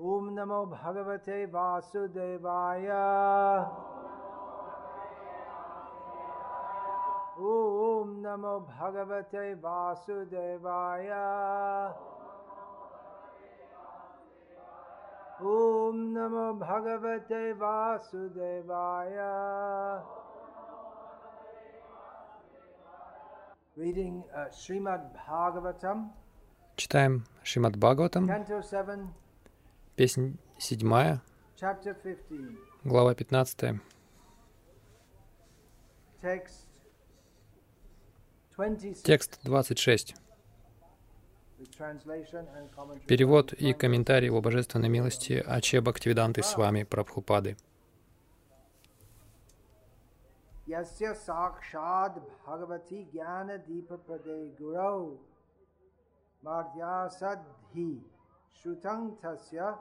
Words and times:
ॐ 0.00 0.28
नमो 0.34 0.58
भगवते 0.66 1.38
वासुदेवाय 1.54 2.86
ॐ 7.48 8.14
नमो 8.22 8.54
भगवते 8.70 9.44
वासुदेवाय 9.64 11.10
ॐ 15.52 16.00
नमो 16.16 16.48
भगवते 16.64 17.44
वासुदेवाय 17.64 19.16
Reading 23.76 24.24
uh, 24.34 24.48
Srimad 24.50 25.02
Bhagavatam, 25.14 26.10
Читаем 26.76 27.24
Шримад 27.44 27.76
Бхагаватам, 27.78 28.26
Canto 28.26 28.60
7, 28.60 29.08
Песнь 29.95 30.37
седьмая, 30.57 31.21
глава 32.83 33.15
15. 33.15 33.79
Текст 39.03 39.39
26. 39.43 40.15
Перевод 43.07 43.53
и 43.53 43.71
комментарий 43.71 44.25
его 44.25 44.41
божественной 44.41 44.89
милости 44.89 45.41
Аче 45.47 45.79
Бхактивиданты 45.79 46.43
с 46.43 46.57
вами 46.57 46.83
Прабхупады. 46.83 47.55
Ясья 50.67 51.15
Шутанг 58.61 59.19
тасья 59.21 59.77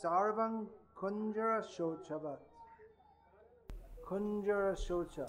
сарван 0.00 0.68
кунджара 0.94 1.62
шочават. 1.62 2.40
Кунджара 4.06 4.76
шоча. 4.76 5.26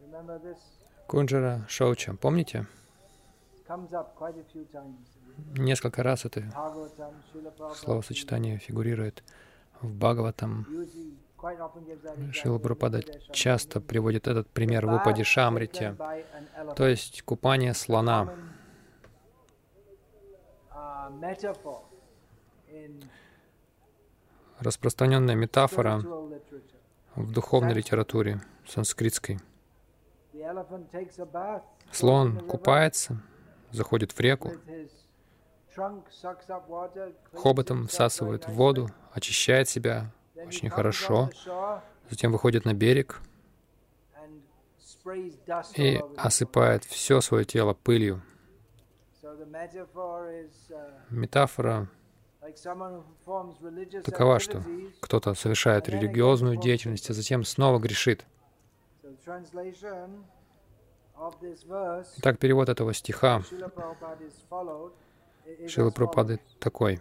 Remember 0.00 0.40
this? 0.42 0.58
Кунджара 1.06 1.64
шоча. 1.68 2.14
Помните? 2.14 2.66
Несколько 5.56 6.02
раз 6.02 6.24
это 6.24 6.42
словосочетание 7.74 8.58
фигурирует 8.58 9.22
в 9.80 9.94
Бхагаватам. 9.94 10.66
Шила 12.32 12.58
Прабхупада 12.58 13.02
часто 13.32 13.80
приводит 13.80 14.28
этот 14.28 14.48
пример 14.48 14.86
в 14.86 14.94
Упаде 14.94 15.24
Шамрите, 15.24 15.96
то 16.76 16.86
есть 16.86 17.22
купание 17.22 17.74
слона. 17.74 18.32
Распространенная 24.58 25.34
метафора 25.34 26.00
в 27.14 27.32
духовной 27.32 27.74
литературе 27.74 28.40
санскритской. 28.66 29.38
Слон 31.90 32.40
купается, 32.46 33.20
заходит 33.70 34.12
в 34.12 34.20
реку, 34.20 34.52
хоботом 37.34 37.86
всасывает 37.88 38.48
воду, 38.48 38.88
очищает 39.12 39.68
себя 39.68 40.10
очень 40.36 40.70
хорошо, 40.70 41.30
затем 42.08 42.32
выходит 42.32 42.64
на 42.64 42.74
берег 42.74 43.20
и 45.76 46.00
осыпает 46.16 46.84
все 46.84 47.20
свое 47.20 47.44
тело 47.44 47.74
пылью. 47.74 48.22
shore. 48.22 48.28
So 49.20 49.28
the 49.28 49.31
metaphor 49.31 49.31
is 49.31 49.31
uh, 49.31 49.31
Метафора 51.10 51.88
такова, 54.04 54.40
что 54.40 54.64
кто-то 55.00 55.34
совершает 55.34 55.88
религиозную 55.88 56.56
деятельность, 56.56 57.08
а 57.10 57.14
затем 57.14 57.44
снова 57.44 57.78
грешит. 57.78 58.26
Итак, 62.18 62.38
перевод 62.38 62.68
этого 62.68 62.92
стиха 62.94 63.42
follows. 64.50 64.92
такой. 66.58 67.00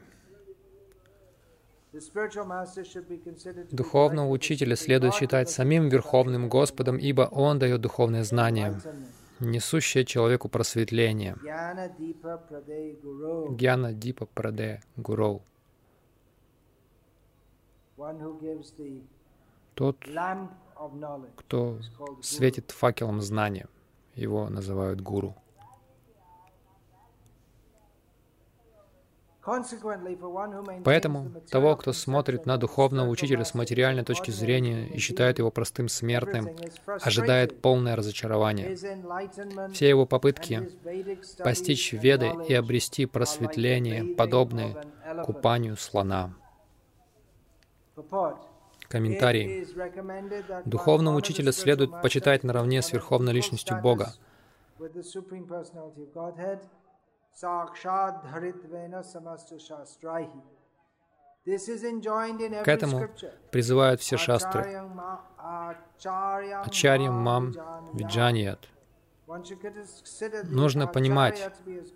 Духовного 3.72 4.30
учителя 4.30 4.76
следует 4.76 5.14
считать 5.14 5.50
самим 5.50 5.90
Верховным 5.90 6.48
Господом, 6.48 6.98
ибо 6.98 7.24
Он 7.24 7.60
дает 7.60 7.82
духовное 7.82 8.24
знание. 8.24 8.80
Несущее 9.42 10.06
человеку 10.06 10.50
просветление. 10.50 11.36
Гьяна 11.42 11.90
Дипа 13.94 14.26
Праде 14.26 14.82
the 14.98 15.42
Тот, 19.76 19.98
кто 21.36 21.78
светит 22.22 22.72
факелом 22.72 23.22
знания. 23.22 23.68
Его 24.16 24.50
называют 24.50 25.02
гуру. 25.02 25.36
Поэтому 30.84 31.32
того, 31.50 31.76
кто 31.76 31.94
смотрит 31.94 32.46
на 32.46 32.58
духовного 32.58 33.10
учителя 33.10 33.44
с 33.44 33.56
материальной 33.56 34.04
точки 34.04 34.30
зрения 34.30 34.88
и 34.88 35.00
считает 35.00 35.40
его 35.40 35.50
простым 35.50 35.90
смертным, 35.90 36.50
ожидает 36.86 37.60
полное 37.62 37.96
разочарование. 37.96 38.76
Все 39.74 39.90
его 39.90 40.06
попытки 40.06 40.70
постичь 41.40 41.94
веды 41.94 42.32
и 42.48 42.54
обрести 42.54 43.08
просветление, 43.08 44.16
elephant. 44.16 45.24
купанию 45.24 45.76
слона. 45.76 46.34
Комментарий. 48.88 49.66
Духовного 50.66 51.16
учителя 51.16 51.50
spiritual 51.50 51.54
следует 51.54 52.02
почитать 52.02 52.44
наравне 52.44 52.82
с 52.82 52.92
Верховной 52.92 53.34
Личностью 53.34 53.82
Бога. 53.82 54.14
К 62.64 62.68
этому 62.68 63.10
призывают 63.52 64.02
все 64.02 64.18
шастры. 64.18 64.62
Ачарьям 64.62 64.90
ма- 64.90 65.22
ачарьям 65.38 66.62
Ачарьям 66.62 67.14
мам 67.16 67.54
виджаният. 67.94 68.68
Нужно 70.44 70.88
понимать, 70.88 71.52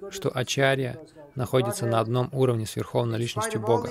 что 0.10 0.32
Ачарья 0.34 0.98
находится 1.36 1.86
на 1.86 2.00
одном 2.00 2.30
уровне 2.32 2.66
с 2.66 2.76
Верховной 2.76 3.18
Личностью 3.18 3.60
Бога. 3.60 3.90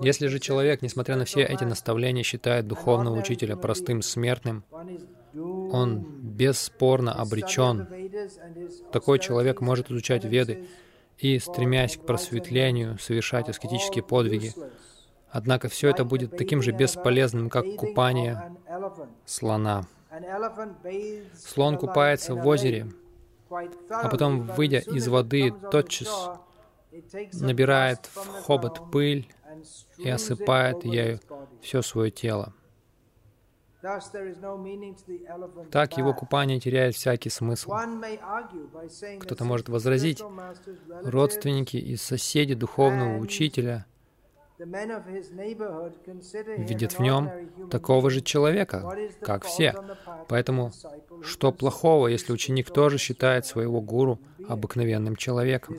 Если 0.00 0.26
же 0.26 0.40
человек, 0.40 0.82
несмотря 0.82 1.16
на 1.16 1.24
все 1.24 1.42
эти 1.42 1.64
наставления, 1.64 2.24
считает 2.24 2.66
духовного 2.66 3.16
учителя 3.16 3.56
простым 3.56 4.02
смертным, 4.02 4.64
он 5.34 6.04
бесспорно 6.20 7.12
обречен. 7.12 7.88
Такой 8.92 9.18
человек 9.18 9.60
может 9.60 9.90
изучать 9.90 10.24
Веды 10.24 10.68
и, 11.18 11.38
стремясь 11.38 11.96
к 11.96 12.06
просветлению, 12.06 12.98
совершать 12.98 13.48
аскетические 13.48 14.04
подвиги. 14.04 14.52
Однако 15.30 15.68
все 15.68 15.90
это 15.90 16.04
будет 16.04 16.36
таким 16.36 16.62
же 16.62 16.72
бесполезным, 16.72 17.50
как 17.50 17.76
купание 17.76 18.56
слона. 19.24 19.86
Слон 21.36 21.76
купается 21.76 22.34
в 22.34 22.46
озере, 22.46 22.86
а 23.50 24.08
потом, 24.08 24.46
выйдя 24.46 24.78
из 24.78 25.08
воды, 25.08 25.52
тотчас 25.72 26.38
набирает 27.32 28.06
в 28.06 28.42
хобот 28.42 28.90
пыль 28.92 29.28
и 29.98 30.08
осыпает 30.08 30.84
ею 30.84 31.20
все 31.60 31.82
свое 31.82 32.10
тело. 32.10 32.52
Так 35.70 35.98
его 35.98 36.14
купание 36.14 36.58
теряет 36.60 36.94
всякий 36.94 37.30
смысл. 37.30 37.72
Кто-то 39.20 39.44
может 39.44 39.68
возразить, 39.68 40.22
Родственники 41.02 41.76
и 41.76 41.96
соседи 41.96 42.54
духовного 42.54 43.18
учителя 43.18 43.86
видят 46.58 46.92
в 46.92 47.00
нем 47.00 47.30
такого 47.70 48.10
же 48.10 48.20
человека, 48.20 48.96
как 49.20 49.44
все. 49.44 49.74
Поэтому 50.28 50.72
что 51.22 51.52
плохого, 51.52 52.06
если 52.08 52.32
ученик 52.32 52.70
тоже 52.70 52.98
считает 52.98 53.46
своего 53.46 53.80
гуру 53.80 54.20
обыкновенным 54.48 55.16
человеком? 55.16 55.76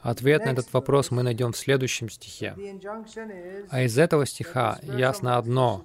Ответ 0.00 0.44
на 0.44 0.50
этот 0.50 0.72
вопрос 0.72 1.10
мы 1.10 1.22
найдем 1.22 1.52
в 1.52 1.56
следующем 1.56 2.08
стихе. 2.08 2.54
А 3.68 3.82
из 3.82 3.98
этого 3.98 4.24
стиха 4.24 4.78
ясно 4.82 5.36
одно. 5.36 5.84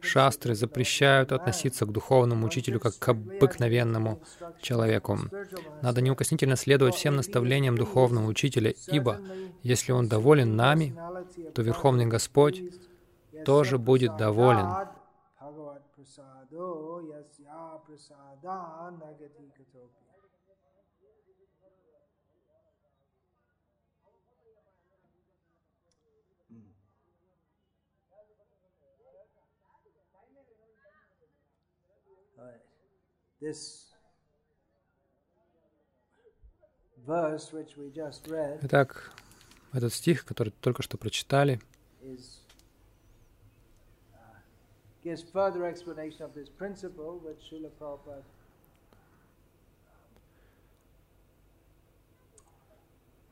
Шастры 0.00 0.54
запрещают 0.54 1.32
относиться 1.32 1.84
к 1.86 1.92
духовному 1.92 2.46
учителю 2.46 2.78
как 2.78 2.96
к 2.98 3.08
обыкновенному 3.08 4.20
человеку. 4.60 5.18
Надо 5.82 6.00
неукоснительно 6.00 6.56
следовать 6.56 6.94
всем 6.94 7.16
наставлениям 7.16 7.76
духовного 7.76 8.28
учителя, 8.28 8.72
ибо 8.86 9.20
если 9.62 9.92
он 9.92 10.08
доволен 10.08 10.54
нами, 10.54 10.94
то 11.54 11.62
Верховный 11.62 12.06
Господь 12.06 12.62
тоже 13.44 13.78
будет 13.78 14.16
доволен. 14.16 14.68
Итак, 38.62 39.12
этот 39.72 39.92
стих, 39.92 40.24
который 40.24 40.52
только 40.60 40.82
что 40.82 40.98
прочитали, 40.98 41.60
uh, 42.02 42.18
Prabhupada 47.78 48.24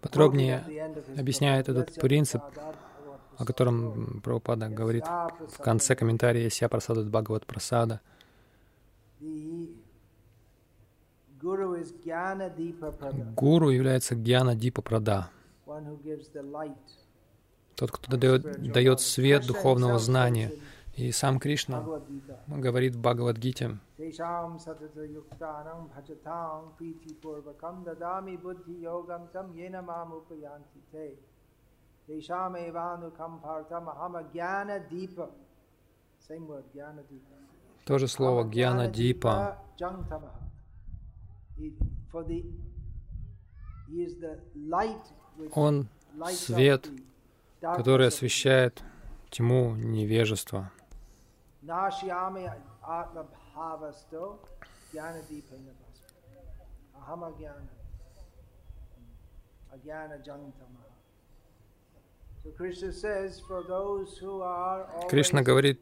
подробнее 0.07 0.65
объясняет 1.19 1.69
этот 1.69 1.95
принцип, 1.95 2.43
о 3.37 3.45
котором 3.45 4.21
Прабхупада 4.23 4.69
говорит 4.69 5.05
в 5.05 5.59
конце 5.59 5.95
комментария 5.95 6.49
Ся 6.49 6.69
Прасада 6.69 7.03
Бхагават 7.03 7.47
Прасада. 7.47 8.01
Гуру 11.41 11.75
является 13.71 14.15
Гьяна 14.15 14.55
Дипа 14.55 14.83
Прада, 14.83 15.31
тот, 17.77 17.91
кто 17.93 18.17
дает, 18.17 18.73
дает 18.73 19.01
свет 19.01 19.47
духовного 19.47 19.99
знания. 19.99 20.51
И 20.95 21.13
сам 21.13 21.39
Кришна 21.39 21.85
говорит 22.47 22.97
в 22.97 23.01
Бхагавадгите, 23.01 23.79
то 37.85 37.99
же 37.99 38.09
слово 38.09 38.45
Гьяна 38.45 38.89
Дипа. 38.89 39.59
For 42.13 42.23
the, 42.25 42.43
he 43.89 44.03
is 44.03 44.15
the 44.21 44.39
light 44.55 45.05
Он 45.53 45.89
свет, 46.33 46.89
который 47.61 48.09
освещает 48.09 48.83
тьму 49.31 49.75
невежества. 49.77 50.71
Кришна 65.09 65.43
говорит, 65.43 65.81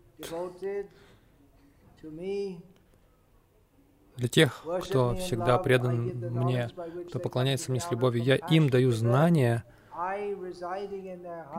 для 4.16 4.28
тех, 4.28 4.64
кто 4.82 5.14
всегда 5.16 5.58
предан 5.58 6.12
мне, 6.30 6.70
кто 7.08 7.18
поклоняется 7.18 7.70
мне 7.70 7.80
с 7.80 7.90
любовью, 7.90 8.22
я 8.22 8.36
им 8.36 8.68
даю 8.68 8.92
знания, 8.92 9.64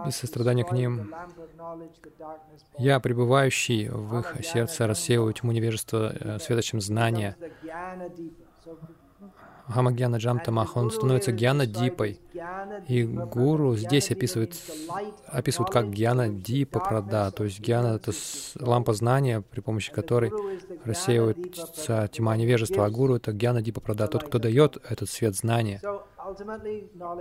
и 0.07 0.11
сострадание 0.11 0.65
к 0.65 0.71
ним. 0.73 1.13
Я, 2.77 2.99
пребывающий 2.99 3.87
в 3.87 4.19
их 4.19 4.35
сердце, 4.45 4.87
рассеиваю 4.87 5.33
тьму 5.33 5.53
невежества 5.53 6.13
э, 6.13 6.39
светочем 6.39 6.81
знания. 6.81 7.37
Хамагьяна 9.67 10.17
Джамтамах, 10.17 10.75
он 10.77 10.91
становится 10.91 11.31
Гьяна 11.31 11.65
Дипой. 11.65 12.19
И 12.87 13.03
гуру 13.03 13.75
здесь 13.75 14.11
описывает, 14.11 14.55
описывают 15.27 15.71
как 15.71 15.89
Гьяна 15.89 16.29
Дипа 16.29 16.79
Прада, 16.79 17.31
то 17.31 17.43
есть 17.43 17.59
Гьяна— 17.59 17.95
это 17.97 18.11
лампа 18.59 18.93
знания, 18.93 19.41
при 19.41 19.61
помощи 19.61 19.91
которой 19.91 20.31
рассеивается 20.83 22.07
тьма 22.11 22.37
невежества, 22.37 22.85
а 22.85 22.89
гуру— 22.89 23.15
это 23.17 23.31
Гьяна 23.31 23.61
Дипа 23.61 23.81
Прада, 23.81 24.07
тот, 24.07 24.23
кто 24.23 24.39
дает 24.39 24.77
этот 24.89 25.09
свет 25.09 25.35
знания. 25.35 25.81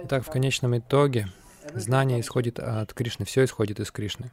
Итак, 0.04 0.24
в 0.24 0.30
конечном 0.30 0.76
итоге 0.78 1.28
знание 1.74 2.20
исходит 2.20 2.58
от 2.58 2.92
Кришны, 2.92 3.24
все 3.24 3.44
исходит 3.44 3.80
из 3.80 3.90
Кришны. 3.90 4.30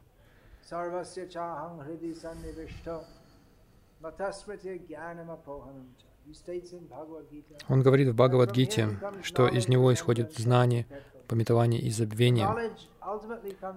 Sarvasya 0.72 1.28
chaham 1.28 1.80
hridi 1.84 2.14
sannivishto 2.14 3.04
cha. 5.98 6.11
Он 7.68 7.82
говорит 7.82 8.08
в 8.08 8.14
Бхагавадгите, 8.14 8.98
что 9.22 9.48
из 9.48 9.68
него 9.68 9.92
исходит 9.92 10.34
знание, 10.34 10.86
пометование 11.28 11.80
и 11.80 11.90
забвение. 11.90 12.48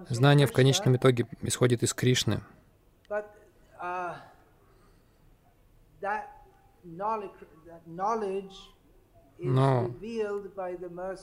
Знание 0.08 0.46
в 0.46 0.52
конечном 0.52 0.96
итоге 0.96 1.26
исходит 1.42 1.82
из 1.82 1.92
Кришны, 1.92 2.40
Но 9.38 9.90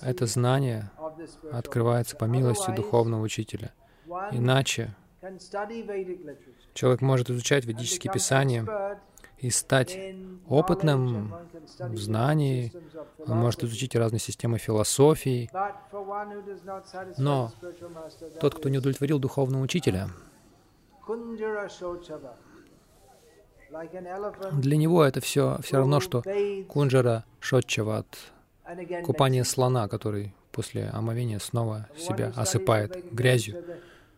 это 0.01 0.25
знание 0.27 0.91
открывается 1.51 2.15
по 2.15 2.25
милости 2.25 2.75
духовного 2.75 3.21
учителя. 3.21 3.73
Иначе 4.31 4.95
человек 6.73 7.01
может 7.01 7.29
изучать 7.29 7.65
ведические 7.65 8.11
писания 8.11 8.99
и 9.43 9.49
стать 9.49 9.97
опытным 10.47 11.35
в 11.79 11.97
знании, 11.97 12.71
он 13.27 13.37
может 13.37 13.63
изучить 13.63 13.93
разные 13.95 14.19
системы 14.19 14.57
философии, 14.57 15.49
Но 17.17 17.51
тот, 18.39 18.55
кто 18.55 18.69
не 18.69 18.77
удовлетворил 18.77 19.19
духовного 19.19 19.61
учителя, 19.61 20.09
для 24.53 24.77
него 24.77 25.03
это 25.03 25.19
все 25.19 25.57
все 25.61 25.77
равно, 25.77 25.99
что 25.99 26.23
кунджара 26.69 27.25
again 27.41 29.03
купание 29.03 29.41
makes 29.41 29.45
слона, 29.45 29.87
который 29.89 30.33
после 30.53 30.87
омовения 30.87 31.39
снова 31.39 31.89
себя 31.97 32.31
осыпает 32.35 33.11
грязью. 33.11 33.61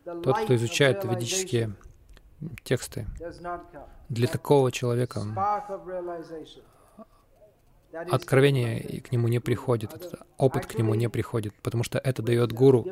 Тот, 0.03 0.37
кто 0.37 0.55
изучает 0.55 1.03
ведические 1.03 1.73
тексты, 2.63 3.05
для 4.09 4.27
такого 4.27 4.71
человека 4.71 5.21
откровение 8.11 9.01
к 9.01 9.11
нему 9.11 9.27
не 9.27 9.39
приходит, 9.39 9.93
этот 9.93 10.21
опыт 10.37 10.65
к 10.65 10.77
нему 10.77 10.95
не 10.95 11.09
приходит, 11.09 11.53
потому 11.63 11.83
что 11.83 11.97
это 11.99 12.21
дает 12.21 12.51
гуру. 12.51 12.85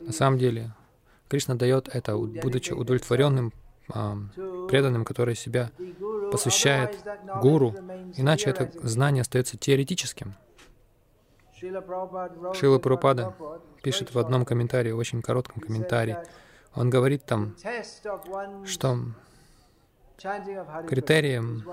На 0.00 0.12
самом 0.12 0.38
деле, 0.38 0.72
Кришна 1.28 1.54
дает 1.54 1.88
это, 1.88 2.16
будучи 2.16 2.72
удовлетворенным, 2.72 3.52
преданным, 3.86 5.04
который 5.04 5.34
себя 5.34 5.70
посвящает 6.30 7.04
гуру, 7.42 7.74
иначе 8.16 8.50
это 8.50 8.70
знание 8.86 9.22
остается 9.22 9.56
теоретическим. 9.56 10.34
Шрила 12.54 12.78
Прабхупада 12.78 13.34
Пишет 13.82 14.14
в 14.14 14.18
одном 14.18 14.44
комментарии, 14.44 14.92
очень 14.92 15.20
коротком 15.22 15.60
комментарии, 15.60 16.16
он 16.74 16.90
говорит 16.90 17.24
там, 17.24 17.54
что 18.64 18.98
критерием 20.88 21.64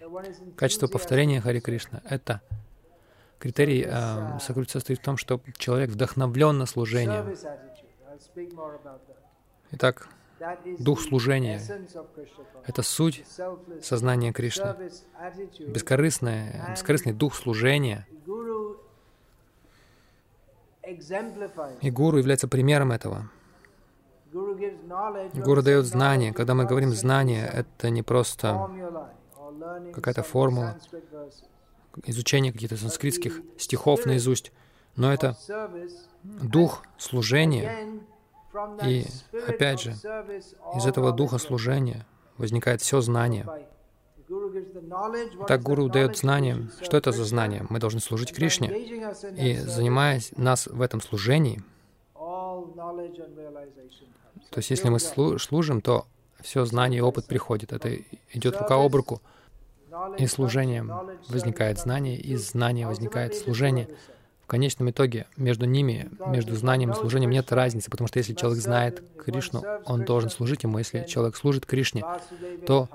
enthusiastic 0.00 0.88
повторения 0.88 1.40
Хари. 1.40 1.60
Кришна— 1.60 2.02
это 2.08 2.40
критерий 3.38 3.84
сокры- 4.40 4.68
состоит 4.68 5.00
в 5.00 5.02
том, 5.02 5.16
что 5.16 5.40
человек 5.56 5.90
вдохновлен 5.90 6.58
на 6.58 6.66
служение. 6.66 7.36
Итак, 9.72 10.08
дух 10.78 11.00
служения 11.00 11.60
это 12.66 12.82
суть 12.82 13.24
сознания 13.80 14.32
Кришны. 14.32 14.76
Бескорыстное, 15.58 16.70
бескорыстный 16.72 17.12
дух 17.12 17.34
служения. 17.34 18.06
И 21.80 21.90
гуру 21.90 22.18
является 22.18 22.48
примером 22.48 22.92
этого. 22.92 23.30
Гуру 24.32 24.54
дает 25.62 25.84
knowledge 25.84 26.32
Когда 26.32 26.54
мы 26.54 26.64
говорим 26.64 26.90
some 26.90 27.34
это 27.34 27.90
не 27.90 28.02
просто 28.02 28.68
какая-то 29.92 30.22
формула. 30.22 30.78
Изучение 32.06 32.52
каких-то 32.52 32.76
санскритских 32.76 33.42
стихов 33.58 34.06
наизусть, 34.06 34.50
но 34.96 35.12
это 35.12 35.36
дух 36.22 36.82
служения. 36.98 38.00
И 38.84 39.06
опять 39.46 39.80
же, 39.80 39.92
Из 40.74 40.86
этого 40.86 41.12
духа 41.12 41.38
служения 41.38 42.06
возникает 42.38 42.80
все 42.80 43.00
знание. 43.00 43.46
Так 45.46 45.62
гуру 45.62 45.88
дает 45.88 46.12
should 46.12 46.70
Что 46.82 46.96
это 46.96 47.12
за 47.12 47.24
знание? 47.24 47.66
Мы 47.68 47.78
должны 47.78 48.00
служить 48.00 48.32
Кришне. 48.32 48.68
И 49.36 49.56
занимаясь 49.56 50.32
нас 50.36 50.66
в 50.66 50.80
этом 50.80 51.00
служении, 51.00 51.62
то 54.50 54.58
есть 54.58 54.70
если 54.70 54.88
мы 54.88 54.98
слу- 54.98 55.38
служим, 55.38 55.80
то 55.80 56.06
все 56.40 56.64
знание 56.64 56.98
и 56.98 57.02
опыт 57.02 57.26
приходит. 57.26 57.72
Это 57.72 57.96
идет 58.32 58.56
рука 58.56 58.76
об 58.76 58.94
руку. 58.94 59.20
И 60.18 60.26
служением 60.26 60.90
возникает 61.28 61.78
знание, 61.78 62.16
и 62.16 62.34
comes. 62.34 62.38
знание 62.38 62.86
возникает 62.86 63.34
служение. 63.34 63.88
Конечном 64.52 64.90
итоге 64.90 65.26
между 65.38 65.64
ними, 65.64 66.10
между 66.26 66.54
знанием 66.56 66.90
и 66.90 66.94
служением 66.94 67.30
нет 67.30 67.50
разницы, 67.52 67.90
потому 67.90 68.06
что 68.06 68.18
если 68.18 68.34
человек 68.34 68.60
знает 68.60 69.02
Кришну, 69.16 69.62
он 69.86 70.04
должен 70.04 70.28
служить 70.28 70.62
ему. 70.62 70.76
Если 70.76 71.04
человек 71.04 71.36
служит 71.36 71.64
Кришне, 71.64 72.04
то 72.66 72.86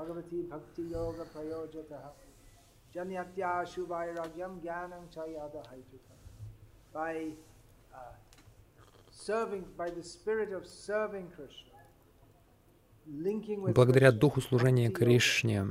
благодаря 13.73 14.11
духу 14.11 14.41
служения 14.41 14.91
Кришне, 14.91 15.65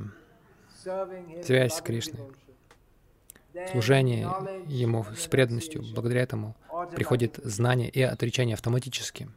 связь 1.43 1.75
с 1.75 1.81
Кришной, 1.81 2.29
служение 3.71 4.29
Ему 4.67 5.05
с 5.15 5.27
преданностью, 5.27 5.83
благодаря 5.93 6.21
этому 6.21 6.55
приходит 6.95 7.39
знание 7.43 7.89
и 7.89 8.01
отречение 8.01 8.53
автоматически. 8.53 9.29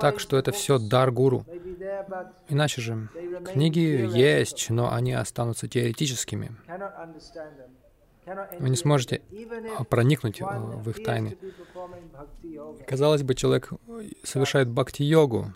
Так 0.00 0.20
что 0.20 0.38
это 0.38 0.52
все 0.52 0.78
дар 0.78 1.10
гуру. 1.10 1.44
Иначе 2.48 2.80
же 2.80 3.08
книги 3.52 4.06
есть, 4.16 4.70
но 4.70 4.92
они 4.92 5.12
останутся 5.12 5.68
теоретическими. 5.68 6.52
Вы 8.60 8.70
не 8.70 8.76
сможете 8.76 9.22
проникнуть 9.88 10.40
в 10.40 10.90
их 10.90 11.02
тайны. 11.02 11.36
Казалось 12.86 13.22
бы, 13.22 13.34
человек 13.34 13.70
совершает 14.22 14.68
бхакти-йогу, 14.68 15.52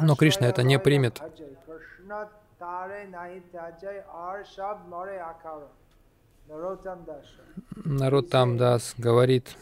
но 0.00 0.16
Кришна 0.16 0.48
это 0.48 0.62
не 0.64 0.78
примет. 0.78 1.22
Народ 7.84 8.30
там 8.30 8.56
Дас 8.56 8.94
говорит, 8.96 9.56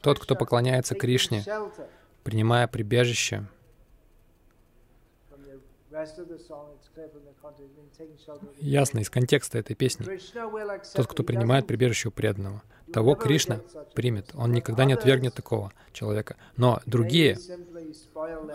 тот, 0.00 0.18
кто 0.18 0.34
поклоняется 0.34 0.94
Кришне, 0.94 1.44
принимая 2.24 2.66
прибежище, 2.66 3.46
Ясно 8.58 8.98
из 8.98 9.08
контекста 9.08 9.58
этой 9.58 9.74
песни. 9.74 10.06
Тот, 10.94 11.06
кто 11.06 11.22
принимает 11.22 11.66
прибежище 11.66 12.08
у 12.08 12.10
преданного, 12.10 12.62
того 12.92 13.14
Кришна 13.14 13.60
примет. 13.94 14.32
Он 14.34 14.52
никогда 14.52 14.84
не 14.84 14.92
отвергнет 14.92 15.34
такого 15.34 15.72
человека. 15.92 16.36
Но 16.56 16.80
другие, 16.86 17.38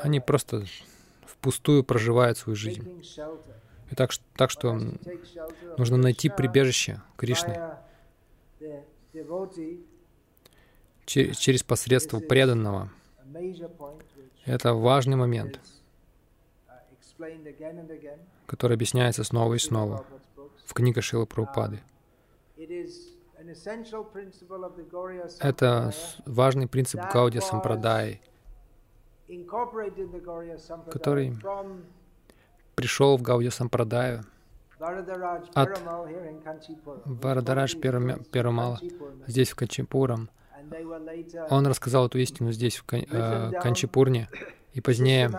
они 0.01 0.19
просто 0.19 0.65
впустую 1.41 1.83
проживают 1.83 2.37
свою 2.37 2.55
жизнь. 2.55 3.03
И 3.89 3.95
так, 3.95 4.11
так 4.35 4.51
что 4.51 4.79
нужно 5.77 5.97
найти 5.97 6.29
прибежище 6.29 7.01
Кришны 7.17 7.59
через 11.05 11.63
посредство 11.63 12.19
преданного. 12.19 12.91
Это 14.45 14.73
важный 14.75 15.15
момент, 15.15 15.59
который 18.45 18.75
объясняется 18.75 19.23
снова 19.23 19.55
и 19.55 19.59
снова 19.59 20.05
в 20.65 20.73
книге 20.73 21.01
Шила 21.01 21.25
Прабхупады. 21.25 21.81
Это 25.39 25.93
важный 26.25 26.67
принцип 26.67 27.01
Гаудия 27.11 27.41
Сампрадай, 27.41 28.21
который 30.89 31.37
пришел 32.75 33.17
в 33.17 33.21
Гаудия 33.21 33.51
Сампрадаю. 33.51 34.23
От 35.53 35.79
Варадарадж 37.05 37.75
Перумала 37.75 38.79
здесь, 39.27 39.51
в 39.51 39.55
Канчипурам. 39.55 40.29
Он 41.49 41.67
рассказал 41.67 42.07
эту 42.07 42.17
истину 42.17 42.51
здесь, 42.51 42.77
в 42.77 42.85
э, 42.91 43.51
Канчипурне, 43.61 44.29
и 44.73 44.81
позднее 44.81 45.29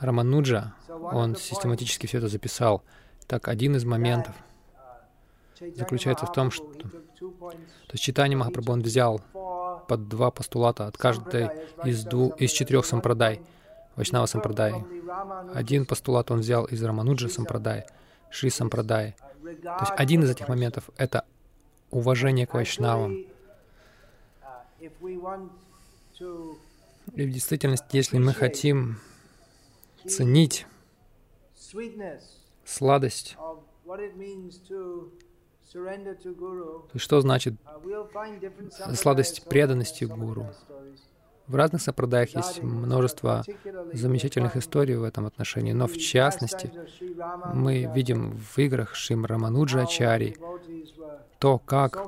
Рамануджа, 0.00 0.74
он 0.88 1.36
систематически 1.36 2.06
все 2.06 2.18
это 2.18 2.28
записал. 2.28 2.82
Так, 3.26 3.48
один 3.48 3.76
из 3.76 3.84
моментов 3.84 4.34
заключается 5.76 6.26
в 6.26 6.32
том, 6.32 6.50
что 6.50 6.64
то 6.64 7.92
есть 7.92 8.02
читание 8.02 8.36
Махапрабху 8.38 8.72
он 8.72 8.80
взял 8.80 9.20
под 9.88 10.08
два 10.08 10.30
постулата 10.30 10.86
от 10.86 10.96
каждой 10.96 11.50
из, 11.84 12.04
двух, 12.04 12.40
из 12.40 12.52
четырех 12.52 12.86
сампрадай, 12.86 13.40
Вайшнава 13.96 14.26
сампрадай. 14.26 14.74
Один 15.54 15.86
постулат 15.86 16.30
он 16.30 16.40
взял 16.40 16.66
из 16.66 16.80
Рамануджа 16.82 17.28
сампрадай, 17.28 17.86
Шри 18.30 18.50
сампрадай. 18.50 19.16
То 19.42 19.78
есть 19.80 19.92
один 19.96 20.22
из 20.22 20.30
этих 20.30 20.48
моментов— 20.48 20.90
это 20.96 21.24
уважение 21.90 22.46
к 22.46 22.54
Вайшнавам. 22.54 23.24
И 27.14 27.24
в 27.24 27.30
действительности, 27.32 27.96
если 27.96 28.18
мы 28.18 28.34
хотим 28.34 29.00
ценить 30.06 30.66
сладость, 32.64 33.36
то 35.72 36.98
что 36.98 37.20
значит 37.20 37.54
сладость 38.94 39.44
преданности 39.48 40.04
Гуру? 40.04 40.46
В 41.46 41.54
разных 41.54 41.80
сапрадаях 41.80 42.36
есть 42.36 42.62
множество 42.62 43.42
замечательных 43.92 44.56
историй 44.56 44.96
в 44.96 45.02
этом 45.02 45.24
отношении, 45.26 45.72
но 45.72 45.86
в 45.86 45.96
частности 45.96 46.70
мы 47.54 47.90
видим 47.94 48.36
в 48.36 48.58
играх 48.58 48.94
Шим 48.94 49.24
Рамануджа 49.24 49.82
Ачари 49.82 50.36
то, 51.38 51.58
как 51.58 52.04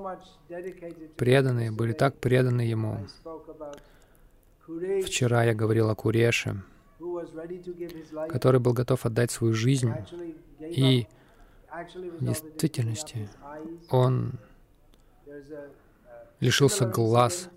преданные 1.16 1.70
были 1.70 1.92
так 1.92 2.16
преданы 2.16 2.62
ему. 2.62 3.06
Вчера 5.04 5.44
я 5.44 5.54
говорил 5.54 5.88
о 5.88 5.94
Куреше, 5.94 6.62
который 8.28 8.60
был 8.60 8.72
готов 8.72 9.06
отдать 9.06 9.30
свою 9.30 9.54
жизнь, 9.54 9.92
и 10.60 11.06
в 11.70 12.24
действительности 12.24 13.28
он 13.90 14.32
лишился 16.40 16.86
глаз. 16.86 17.48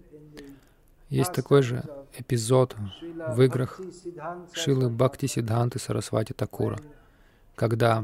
Есть 1.09 1.33
такой 1.33 1.63
же 1.63 1.83
эпизод 2.17 2.75
в 3.29 3.41
играх 3.41 3.79
Шилы 4.51 4.89
Бхакти 4.89 5.25
Сиддханты 5.25 5.79
Сарасвати 5.79 6.33
Такура, 6.33 6.79
когда 7.55 8.01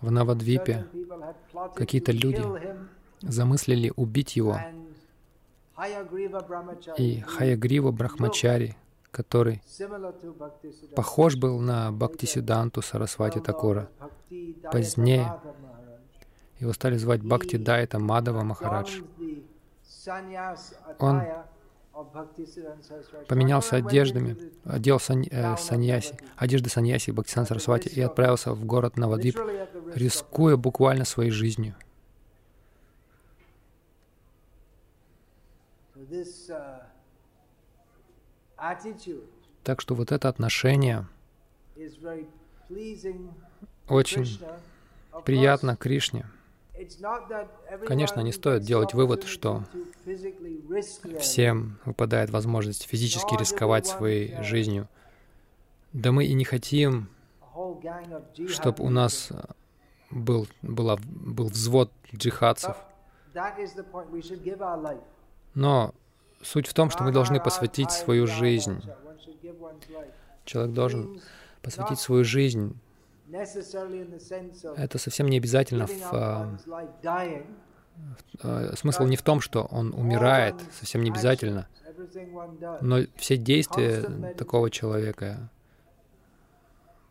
в 0.00 0.10
Навадвипе 0.10 0.86
какие-то 1.74 2.12
люди 2.12 2.42
замыслили 3.20 3.92
убить 3.96 4.36
его, 4.36 4.58
и 6.98 7.20
Хаягрива 7.20 7.90
Брахмачари, 7.92 8.76
который 9.10 9.62
похож 10.94 11.36
был 11.36 11.58
на 11.60 11.90
Бхактисиданту 11.92 12.82
Сарасвати 12.82 13.40
Такура. 13.40 13.88
Позднее 14.70 15.40
его 16.58 16.72
стали 16.72 16.96
звать 16.96 17.22
Бхакти 17.22 17.56
Дайта 17.56 17.98
Мадава 17.98 18.42
Махарадж. 18.42 19.00
Он 20.98 21.22
поменялся 23.28 23.76
одеждами, 23.76 24.36
одел 24.64 24.98
сан, 24.98 25.24
э, 25.30 25.56
саньяси, 25.58 26.16
одежды 26.36 26.70
саньяси 26.70 27.10
Бхактисан 27.10 27.46
Сарасвати 27.46 27.88
и 27.88 28.00
отправился 28.00 28.52
в 28.52 28.64
город 28.64 28.96
Навадип, 28.96 29.38
рискуя 29.94 30.56
буквально 30.56 31.04
своей 31.04 31.30
жизнью. 31.30 31.74
Так 39.64 39.80
что 39.80 39.94
вот 39.94 40.12
это 40.12 40.28
отношение 40.28 41.06
очень 43.88 44.40
приятно 45.24 45.76
Кришне. 45.76 46.26
Конечно, 47.86 48.20
не 48.20 48.32
стоит 48.32 48.62
делать 48.62 48.94
вывод, 48.94 49.24
что 49.24 49.64
всем 51.18 51.78
выпадает 51.84 52.30
возможность 52.30 52.84
физически 52.84 53.34
рисковать 53.34 53.86
своей 53.86 54.42
жизнью. 54.42 54.88
Да 55.92 56.12
мы 56.12 56.24
и 56.24 56.32
не 56.34 56.44
хотим, 56.44 57.08
чтобы 58.48 58.84
у 58.84 58.90
нас 58.90 59.30
был, 60.10 60.46
была, 60.62 60.96
был 61.02 61.48
взвод 61.48 61.92
джихадцев. 62.14 62.76
Но 65.54 65.94
Суть 66.42 66.66
в 66.66 66.74
том, 66.74 66.90
что 66.90 67.04
мы 67.04 67.12
должны 67.12 67.40
посвятить 67.40 67.90
свою 67.90 68.26
жизнь. 68.26 68.82
Человек 70.44 70.74
должен 70.74 71.20
посвятить 71.62 71.98
свою 71.98 72.24
жизнь. 72.24 72.78
Это 74.76 74.98
совсем 74.98 75.28
не 75.28 75.36
обязательно 75.36 75.86
в, 75.86 76.12
а, 76.12 76.58
а, 78.42 78.74
смысл 78.76 79.04
не 79.04 79.16
в 79.16 79.22
том, 79.22 79.40
что 79.40 79.62
он 79.70 79.92
умирает, 79.94 80.56
совсем 80.72 81.02
не 81.02 81.10
обязательно. 81.10 81.68
Но 82.80 83.00
все 83.16 83.36
действия 83.36 84.34
такого 84.36 84.70
человека 84.70 85.50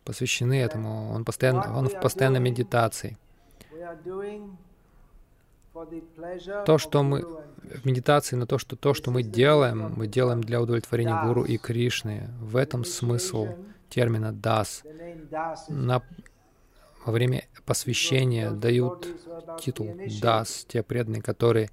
посвящены 0.04 0.60
этому. 0.60 1.12
Он 1.12 1.24
постоянно, 1.24 1.76
он 1.76 1.88
в 1.88 2.00
постоянной 2.00 2.40
медитации. 2.40 3.16
То, 6.66 6.78
что 6.78 7.02
мы 7.02 7.22
в 7.22 7.84
медитации 7.84 8.36
на 8.36 8.46
то, 8.46 8.58
что 8.58 8.76
то, 8.76 8.94
что 8.94 9.10
мы 9.10 9.22
делаем, 9.22 9.92
мы 9.96 10.06
делаем 10.06 10.42
для 10.42 10.60
удовлетворения 10.60 11.22
Гуру 11.24 11.44
и 11.44 11.56
Кришны. 11.58 12.28
В 12.40 12.56
этом 12.56 12.84
смысл 12.84 13.48
термина 13.88 14.32
«дас». 14.32 14.82
На, 15.68 16.02
во 17.04 17.12
время 17.12 17.44
посвящения 17.64 18.50
дают 18.50 19.06
титул 19.60 19.96
«дас» 20.20 20.66
те 20.68 20.82
преданные, 20.82 21.22
которые 21.22 21.70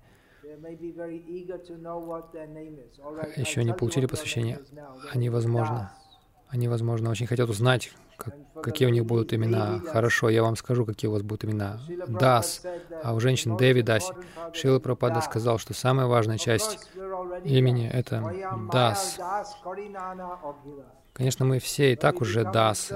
еще 3.35 3.63
не 3.63 3.73
получили 3.73 4.05
посвящение. 4.05 4.59
Они, 5.11 5.29
возможно, 5.29 5.91
они, 6.49 6.67
возможно, 6.67 7.09
очень 7.09 7.27
хотят 7.27 7.49
узнать, 7.49 7.91
как, 8.17 8.35
какие 8.61 8.87
у 8.87 8.91
них 8.91 9.05
будут 9.05 9.33
имена. 9.33 9.79
Хорошо, 9.91 10.29
я 10.29 10.43
вам 10.43 10.55
скажу, 10.55 10.85
какие 10.85 11.09
у 11.09 11.13
вас 11.13 11.21
будут 11.21 11.45
имена. 11.45 11.79
Дас, 12.07 12.63
а 13.03 13.13
у 13.13 13.19
женщин 13.19 13.57
Деви 13.57 13.81
Даси. 13.81 14.13
Шила 14.53 14.79
Прабхупада 14.79 15.21
сказал, 15.21 15.57
что 15.59 15.73
самая 15.73 16.07
важная 16.07 16.37
часть 16.37 16.89
имени— 17.43 17.89
это 17.93 18.33
Дас. 18.71 19.19
Конечно, 21.13 21.45
мы 21.45 21.59
все 21.59 21.93
и 21.93 21.95
так 21.95 22.21
уже 22.21 22.43
Дасы. 22.43 22.95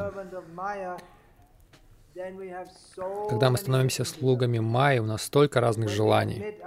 Когда 3.30 3.50
мы 3.50 3.58
становимся 3.58 4.04
слугами 4.04 4.60
Майи, 4.60 5.00
у 5.00 5.06
нас 5.06 5.24
столько 5.24 5.62
разных 5.62 5.90
желаний. 5.90 6.58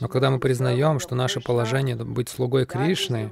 Но 0.00 0.08
когда 0.08 0.30
мы 0.30 0.38
признаем, 0.38 1.00
что 1.00 1.14
наше 1.14 1.40
положение— 1.40 1.96
быть 1.96 2.28
слугой 2.28 2.66
Кришны, 2.66 3.30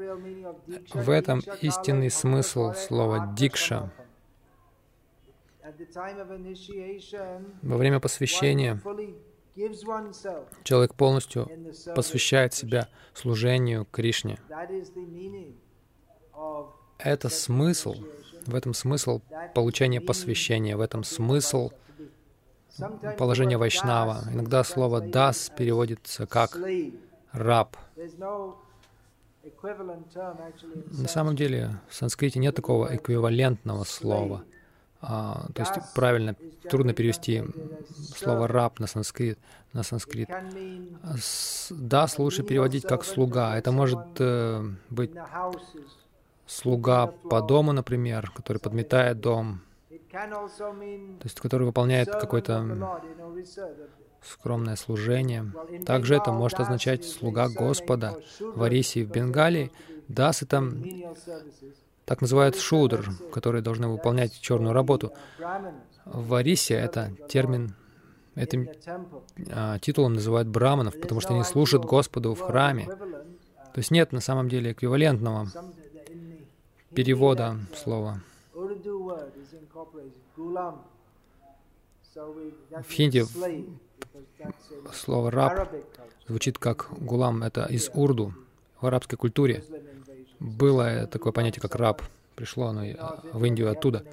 в 0.94 1.10
этом 1.10 1.42
истинный 1.60 2.10
смысл 2.10 2.72
слова 2.72 3.34
«дикша». 3.36 3.90
Во 7.62 7.76
время 7.76 8.00
посвящения 8.00 8.80
человек 10.64 10.94
полностью 10.94 11.48
посвящает 11.94 12.54
себя 12.54 12.88
служению 13.14 13.86
Кришне. 13.90 14.38
Это 16.98 17.28
смысл 17.28 17.94
в 18.46 18.54
этом 18.54 18.74
смысл 18.74 19.20
получения 19.54 20.00
посвящения, 20.00 20.76
в 20.76 20.80
этом 20.80 21.04
смысл 21.04 21.70
положения 23.18 23.58
Вайшнава. 23.58 24.24
Иногда 24.32 24.64
слово 24.64 25.00
«дас» 25.00 25.50
переводится 25.56 26.26
как 26.26 26.58
«раб». 27.32 27.76
На 30.92 31.08
самом 31.08 31.36
деле 31.36 31.80
в 31.88 31.94
санскрите 31.94 32.38
нет 32.38 32.54
такого 32.54 32.94
эквивалентного 32.94 33.84
слова. 33.84 34.44
А, 35.02 35.46
то 35.54 35.62
есть 35.62 35.72
правильно, 35.94 36.36
трудно 36.68 36.92
перевести 36.92 37.42
слово 38.16 38.46
«раб» 38.48 38.78
на 38.80 38.86
санскрит. 38.86 39.38
На 39.72 39.82
санскрит. 39.82 40.28
«Дас» 41.70 42.18
лучше 42.18 42.42
переводить 42.42 42.84
как 42.84 43.04
«слуга». 43.04 43.56
Это 43.56 43.72
может 43.72 43.98
э, 44.18 44.62
быть 44.90 45.12
слуга 46.46 47.06
по 47.06 47.40
дому, 47.40 47.72
например, 47.72 48.30
который 48.34 48.58
подметает 48.58 49.20
дом, 49.20 49.62
то 49.88 51.24
есть 51.24 51.40
который 51.40 51.66
выполняет 51.66 52.10
какое-то 52.10 53.00
скромное 54.22 54.76
служение. 54.76 55.52
Также 55.86 56.16
это 56.16 56.32
может 56.32 56.60
означать 56.60 57.06
слуга 57.06 57.48
Господа. 57.48 58.18
В 58.40 58.62
Арисе 58.62 59.04
в 59.04 59.10
Бенгалии 59.10 59.72
дас— 60.08 60.42
это 60.42 60.62
так 62.10 62.22
называют 62.22 62.56
шудр, 62.56 63.08
которые 63.32 63.62
должны 63.62 63.86
выполнять 63.86 64.40
черную 64.40 64.72
работу. 64.74 65.12
В 66.04 66.34
Арисе 66.34 66.74
это 66.74 67.12
термин, 67.28 67.76
этим 68.34 68.68
а, 69.52 69.78
титулом 69.78 70.14
называют 70.14 70.48
браманов, 70.48 71.00
потому 71.00 71.20
что 71.20 71.34
они 71.34 71.44
служат 71.44 71.84
Господу 71.84 72.34
в 72.34 72.40
храме. 72.40 72.86
То 72.86 73.76
есть 73.76 73.92
нет 73.92 74.10
на 74.10 74.18
самом 74.18 74.48
деле 74.48 74.72
эквивалентного 74.72 75.46
перевода 76.92 77.58
слова. 77.76 78.20
В 82.12 82.90
хинди 82.90 83.24
слово 84.92 85.30
«раб» 85.30 85.72
звучит 86.26 86.58
как 86.58 86.88
«гулам». 86.98 87.44
Это 87.44 87.66
из 87.66 87.88
урду. 87.94 88.34
В 88.80 88.86
арабской 88.86 89.14
культуре 89.14 89.62
было 90.40 91.06
такое 91.06 91.32
понятие, 91.32 91.62
как 91.62 91.76
«раб». 91.76 92.02
Пришло 92.34 92.66
оно 92.66 92.82
в 93.32 93.44
Индию 93.44 93.70
оттуда. 93.70 94.04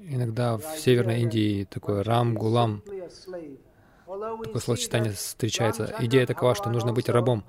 Иногда 0.00 0.56
в 0.56 0.64
Северной 0.78 1.20
Индии 1.20 1.64
такое 1.64 2.02
«рам», 2.02 2.34
«гулам». 2.34 2.82
Такое 4.06 4.60
словосочетание 4.60 5.12
встречается. 5.12 5.94
Идея 6.00 6.26
такова, 6.26 6.54
что 6.54 6.70
нужно 6.70 6.92
быть 6.92 7.08
рабом. 7.08 7.44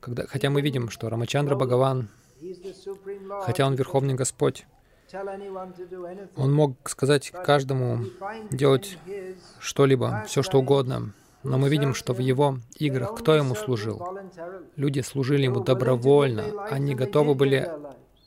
Когда, 0.00 0.26
хотя 0.26 0.50
мы 0.50 0.60
видим, 0.60 0.90
что 0.90 1.08
Рамачандра 1.08 1.56
Бхагаван 1.56 2.10
Хотя 3.42 3.66
Он 3.66 3.74
Верховный 3.74 4.14
Господь, 4.14 4.66
Он 6.36 6.52
мог 6.52 6.88
сказать 6.88 7.30
каждому 7.30 8.04
делать 8.50 8.98
что-либо, 9.60 10.24
все 10.26 10.42
что 10.42 10.58
угодно. 10.58 11.12
Но 11.44 11.58
мы 11.58 11.68
видим, 11.68 11.94
что 11.94 12.12
в 12.12 12.18
Его 12.18 12.58
играх 12.76 13.14
кто 13.14 13.34
Ему 13.34 13.54
служил? 13.54 14.02
Люди 14.76 15.00
служили 15.00 15.44
Ему 15.44 15.60
добровольно. 15.60 16.66
Они 16.70 16.94
готовы 16.94 17.34
были 17.34 17.70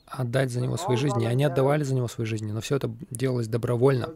отдать 0.06 0.52
за 0.52 0.62
Него 0.62 0.78
свои 0.78 0.98
жизни. 0.98 1.26
Они 1.26 1.44
отдавали 1.44 1.84
за 1.84 1.96
Него 1.96 2.08
свои 2.08 2.26
жизни, 2.26 2.52
но 2.52 2.62
все 2.62 2.78
это 2.78 2.90
делалось 3.10 3.48
добровольно. 3.48 4.14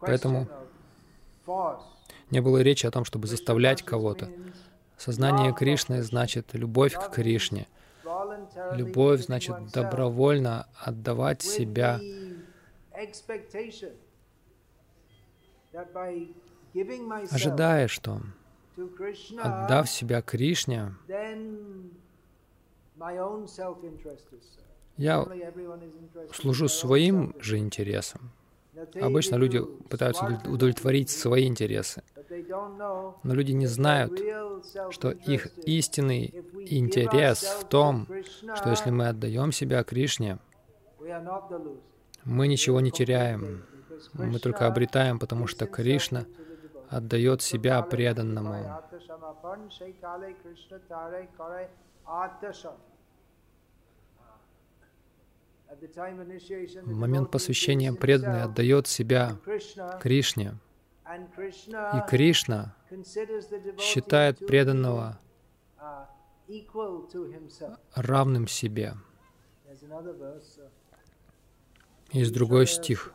Поэтому 0.00 0.48
не 2.30 2.40
было 2.40 2.58
речи 2.58 2.86
о 2.86 2.90
том, 2.90 3.04
чтобы 3.04 3.26
заставлять 3.26 3.82
кого-то. 3.82 4.28
Сознание 4.96 5.52
Кришны 5.52 6.02
значит 6.02 6.54
любовь 6.54 6.94
к 6.94 7.10
Кришне— 7.10 7.66
Любовь 8.72 9.22
значит 9.22 9.70
добровольно 9.72 10.66
отдавать 10.78 11.42
себя 11.42 12.00
ожидая, 17.30 17.88
что 17.88 18.20
отдав 19.38 19.90
себя 19.90 20.22
Кришне, 20.22 20.94
я 24.96 25.26
служу 26.32 26.68
своим 26.68 27.34
же 27.40 27.58
интересам. 27.58 28.30
Обычно 29.00 29.36
люди 29.36 29.60
пытаются 29.88 30.40
удовлетворить 30.46 31.10
свои 31.10 31.46
интересы. 31.46 32.02
Но 32.48 33.34
люди 33.34 33.52
не 33.52 33.66
знают, 33.66 34.18
что 34.90 35.10
их 35.10 35.48
истинный 35.66 36.34
интерес 36.66 37.42
в 37.42 37.64
том, 37.68 38.08
что 38.56 38.70
если 38.70 38.90
мы 38.90 39.08
отдаем 39.08 39.52
себя 39.52 39.84
Кришне, 39.84 40.38
мы 42.24 42.48
ничего 42.48 42.80
не 42.80 42.90
теряем, 42.90 43.64
мы 44.14 44.38
только 44.38 44.66
обретаем, 44.66 45.18
потому 45.18 45.46
что 45.46 45.66
Кришна 45.66 46.26
отдает 46.92 47.42
себя 47.42 47.82
преданному. 47.82 48.82
В 56.82 56.94
момент 56.94 57.30
посвящения 57.30 57.92
преданный 57.94 58.42
отдает 58.42 58.86
себя 58.86 59.38
Кришне, 60.00 60.54
и 61.08 62.08
Кришна 62.08 62.76
считает 63.78 64.38
преданного 64.46 65.18
равным 67.94 68.46
себе. 68.46 68.94
Есть 72.10 72.34
другой 72.34 72.66
стих. 72.66 73.14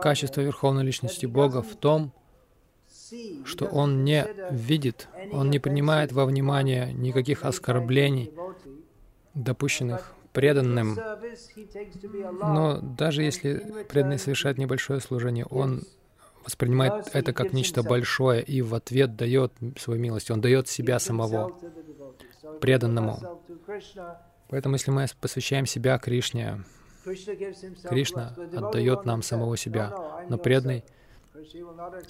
Качество 0.00 0.40
Верховной 0.40 0.84
Личности 0.84 1.26
Бога 1.26 1.62
в 1.62 1.74
том, 1.76 2.12
что 3.44 3.66
он 3.66 4.04
не 4.04 4.26
видит, 4.50 5.08
он 5.32 5.50
не 5.50 5.58
принимает 5.58 6.12
во 6.12 6.24
внимание 6.24 6.92
никаких 6.92 7.44
оскорблений, 7.44 8.32
допущенных 9.34 10.14
преданным. 10.32 10.96
Но 12.40 12.80
даже 12.80 13.22
если 13.22 13.84
преданный 13.88 14.18
совершает 14.18 14.58
небольшое 14.58 15.00
служение, 15.00 15.46
он 15.46 15.82
воспринимает 16.48 17.10
это 17.12 17.34
как 17.34 17.52
нечто 17.52 17.82
большое 17.82 18.42
и 18.42 18.62
в 18.62 18.74
ответ 18.74 19.16
дает 19.16 19.52
свою 19.76 20.00
милость. 20.00 20.30
Он 20.30 20.40
дает 20.40 20.66
себя 20.66 20.98
самого 20.98 21.52
преданному. 22.62 23.42
Поэтому, 24.48 24.76
если 24.76 24.90
мы 24.90 25.04
посвящаем 25.20 25.66
себя 25.66 25.98
Кришне, 25.98 26.64
Кришна 27.84 28.34
отдает 28.56 29.04
нам 29.04 29.22
самого 29.22 29.58
себя, 29.58 29.94
но 30.30 30.38
преданный 30.38 30.84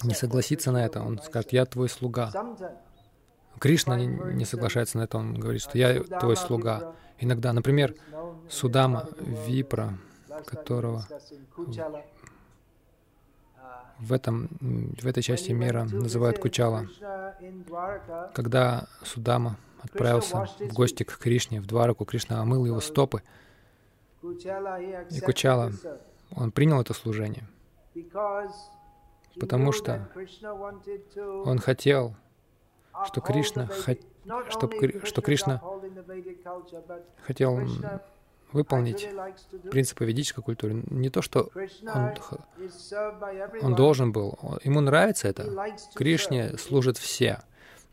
не 0.03 0.13
согласится 0.13 0.71
на 0.71 0.85
это. 0.85 1.01
Он 1.01 1.19
скажет, 1.19 1.51
я 1.51 1.65
твой 1.65 1.89
слуга. 1.89 2.31
Кришна 3.59 3.97
не, 3.97 4.07
не 4.07 4.45
соглашается 4.45 4.97
на 4.99 5.03
это, 5.03 5.17
он 5.17 5.33
говорит, 5.33 5.61
что 5.61 5.77
я 5.77 6.01
твой 6.01 6.37
слуга. 6.37 6.95
Иногда, 7.19 7.51
например, 7.51 7.93
Судама 8.49 9.09
Випра, 9.19 9.97
которого 10.45 11.05
в, 13.99 14.13
этом, 14.13 14.49
в 14.59 15.05
этой 15.05 15.21
части 15.21 15.51
мира 15.51 15.83
называют 15.83 16.39
Кучала. 16.39 16.87
Когда 18.33 18.87
Судама 19.03 19.57
отправился 19.81 20.47
в 20.59 20.73
гости 20.73 21.03
к 21.03 21.17
Кришне, 21.17 21.61
в 21.61 21.65
Двараку, 21.65 22.05
Кришна 22.05 22.41
омыл 22.41 22.65
его 22.65 22.79
стопы, 22.79 23.21
и 24.21 25.19
Кучала, 25.21 25.71
он 26.35 26.51
принял 26.51 26.81
это 26.81 26.93
служение, 26.93 27.47
потому 29.39 29.71
что 29.71 30.09
он 31.45 31.59
хотел, 31.59 32.15
что 33.05 33.21
Кришна, 33.21 33.69
что, 34.49 34.69
что 35.05 35.21
Кришна 35.21 35.61
хотел 37.25 37.59
выполнить 38.51 39.07
принципы 39.71 40.05
ведической 40.05 40.43
культуры. 40.43 40.83
Не 40.89 41.09
то, 41.09 41.21
что 41.21 41.49
он, 41.93 42.13
он 43.61 43.75
должен 43.75 44.11
был, 44.11 44.37
ему 44.63 44.81
нравится 44.81 45.27
это. 45.27 45.73
Кришне 45.95 46.57
служат 46.57 46.97
все, 46.97 47.39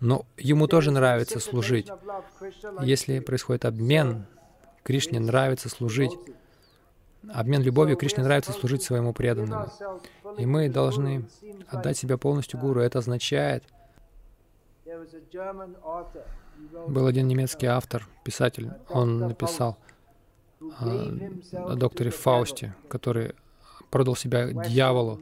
но 0.00 0.24
ему 0.36 0.66
тоже 0.66 0.90
нравится 0.90 1.40
служить. 1.40 1.88
Если 2.80 3.20
происходит 3.20 3.64
обмен, 3.64 4.26
Кришне 4.82 5.20
нравится 5.20 5.68
служить. 5.68 6.12
Обмен 7.32 7.62
любовью 7.62 7.96
Кришне 7.96 8.22
нравится 8.22 8.52
служить 8.52 8.82
своему 8.82 9.12
преданному. 9.12 9.68
И 10.38 10.46
мы 10.46 10.68
должны 10.68 11.28
отдать 11.68 11.98
себя 11.98 12.18
полностью 12.18 12.60
Гуру. 12.60 12.80
Это 12.80 13.00
означает, 13.00 13.64
был 16.86 17.06
один 17.06 17.26
немецкий 17.26 17.66
автор, 17.66 18.06
писатель, 18.24 18.70
он 18.88 19.18
написал, 19.18 19.76
о 20.80 21.74
докторе 21.76 22.10
Фаусте, 22.10 22.74
который 22.88 23.34
продал 23.90 24.16
себя 24.16 24.52
дьяволу. 24.52 25.20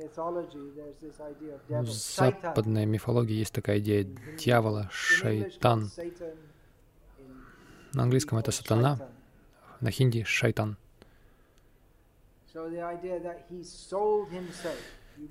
В 1.68 1.86
западной 1.86 2.86
мифологии 2.86 3.34
есть 3.34 3.52
такая 3.52 3.78
идея 3.78 4.04
дьявола, 4.38 4.88
шайтан. 4.92 5.90
На 7.92 8.02
английском 8.02 8.38
это 8.38 8.50
сатана, 8.50 8.98
на 9.80 9.90
хинди— 9.90 10.24
шайтан. 10.26 10.76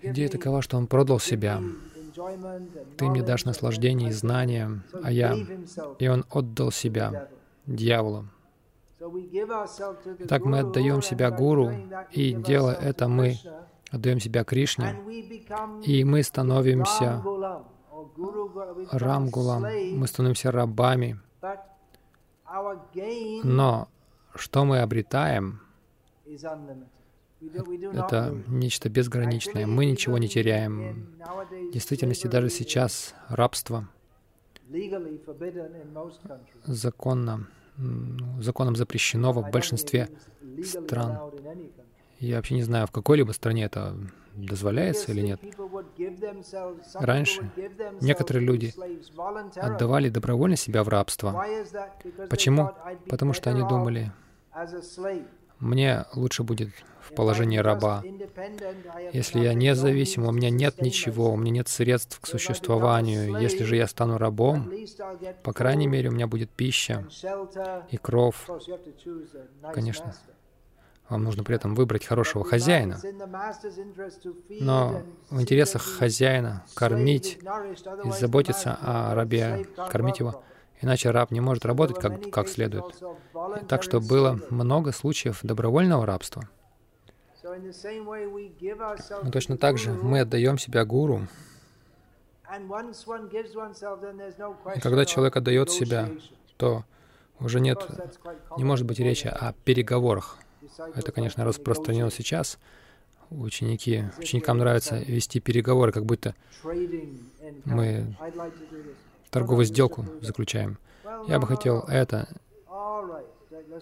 Идея 0.02 0.30
такова, 0.30 0.62
что 0.62 0.78
он 0.78 0.88
продал 0.88 1.20
себя. 1.20 1.62
Ты 2.98 3.06
мне 3.06 3.24
дашь 3.24 3.46
наслаждение 3.46 4.10
и 4.10 4.14
знания, 4.14 4.82
а 5.02 5.12
я... 5.12 5.36
И 6.00 6.08
он 6.08 6.26
отдал 6.30 6.72
себя 6.72 7.28
дьяволу. 7.66 8.28
Так 10.28 10.46
мы 10.46 10.60
отдаем 10.60 11.02
себя 11.02 11.32
Гуру, 11.32 11.72
и 12.12 12.34
делая 12.34 12.76
это, 12.76 13.08
мы. 13.08 13.38
Отдаем 13.92 14.20
себя 14.20 14.44
Кришне, 14.44 14.96
и 15.84 16.04
мы 16.04 16.24
становимся 16.24 17.24
Рамгулам, 18.92 19.62
мы 19.62 20.08
становимся 20.08 20.52
рабами. 20.52 21.20
Но 23.44 23.88
что 24.34 24.66
мы 24.66 24.80
обретаем, 24.80 25.62
это 27.94 28.36
нечто 28.48 28.90
безграничное. 28.90 29.68
Мы 29.68 29.86
ничего 29.86 30.18
не 30.18 30.28
теряем. 30.28 31.16
В 31.52 31.72
действительности 31.72 32.28
даже 32.28 32.50
сейчас 32.50 33.14
рабство 33.30 33.88
законно 36.66 37.48
законом 38.40 38.76
запрещено 38.76 39.32
в 39.32 39.50
большинстве 39.52 40.10
стран. 40.64 41.32
Я 42.20 42.38
вообще 42.38 42.56
не 42.56 42.64
знаю, 42.64 42.88
в 42.88 42.92
какой-либо 42.92 43.32
стране 43.32 43.66
это 43.66 43.96
дозволяется 44.34 45.12
или 45.12 45.22
нет. 45.22 45.42
Раньше 46.96 47.52
некоторые 48.02 48.46
люди 48.46 48.74
отдавали 49.56 50.10
добровольно 50.10 50.56
себя 50.56 50.84
в 50.84 50.90
рабство. 50.90 51.46
Почему? 52.30 52.72
Потому 53.10 53.34
что 53.34 53.50
они 53.50 53.62
думали, 53.62 54.12
мне 55.64 56.06
лучше 56.14 56.44
будет 56.44 56.70
в 57.02 57.16
положении 57.16 57.58
раба. 57.58 58.04
Если 59.14 59.40
я 59.40 59.54
независим, 59.54 60.26
у 60.26 60.32
меня 60.32 60.50
нет 60.50 60.82
ничего, 60.82 61.32
у 61.32 61.38
меня 61.38 61.52
нет 61.52 61.70
средств 61.70 62.20
к 62.20 62.28
существованию. 62.28 63.40
Если 63.40 63.64
же 63.64 63.76
я 63.76 63.88
стану 63.88 64.18
рабом, 64.18 64.72
по 65.44 65.54
крайней 65.54 65.88
мере, 65.88 66.10
у 66.10 66.12
меня 66.12 66.28
будет 66.28 66.50
пища 66.50 67.08
и 67.90 67.98
кров. 67.98 68.50
Конечно, 69.74 70.16
вам 71.10 71.24
нужно 71.24 71.44
при 71.44 71.56
этом 71.56 71.76
выбрать 71.76 72.06
хорошего 72.06 72.44
хозяина. 72.44 73.00
Но 74.50 75.04
в 75.30 75.42
интересах 75.42 75.84
хозяина 75.84 76.66
кормить 76.74 77.40
и 78.04 78.12
заботиться 78.12 78.78
о 78.82 79.16
рабе, 79.16 79.66
кормить 79.90 80.20
его— 80.20 80.44
Иначе 80.84 81.12
раб 81.12 81.32
не 81.32 81.40
может 81.40 81.66
работать 81.66 81.98
как, 81.98 82.30
как 82.30 82.50
следует. 82.50 83.02
Так 83.70 83.84
что 83.84 84.02
было 84.02 84.38
много 84.50 84.92
случаев 84.92 85.40
добровольного 85.42 86.06
рабства. 86.06 86.50
Но 87.42 89.32
точно 89.32 89.58
так 89.58 89.78
же 89.78 89.94
мы 89.94 90.20
отдаем 90.20 90.58
себя 90.58 90.84
гуру. 90.84 91.28
И 94.76 94.80
когда 94.82 95.06
человек 95.06 95.38
отдает 95.38 95.72
себя, 95.72 96.10
то 96.58 96.84
уже 97.40 97.62
нет, 97.62 97.88
не 98.58 98.66
может 98.66 98.86
быть 98.86 99.00
речи 99.00 99.28
о 99.28 99.54
переговорах. 99.64 100.38
Это, 100.96 101.14
конечно, 101.14 101.46
распространено 101.46 102.12
сейчас. 102.12 102.60
Ученики, 103.30 104.04
ученикам 104.18 104.58
нравится 104.58 104.98
вести 104.98 105.40
переговоры, 105.40 105.94
как 105.94 106.06
будто 106.06 106.36
мы 107.64 108.16
торговую 109.34 109.66
сделку 109.66 110.06
заключаем. 110.22 110.78
Я 111.28 111.40
бы 111.40 111.48
хотел 111.48 111.80
это. 111.88 112.30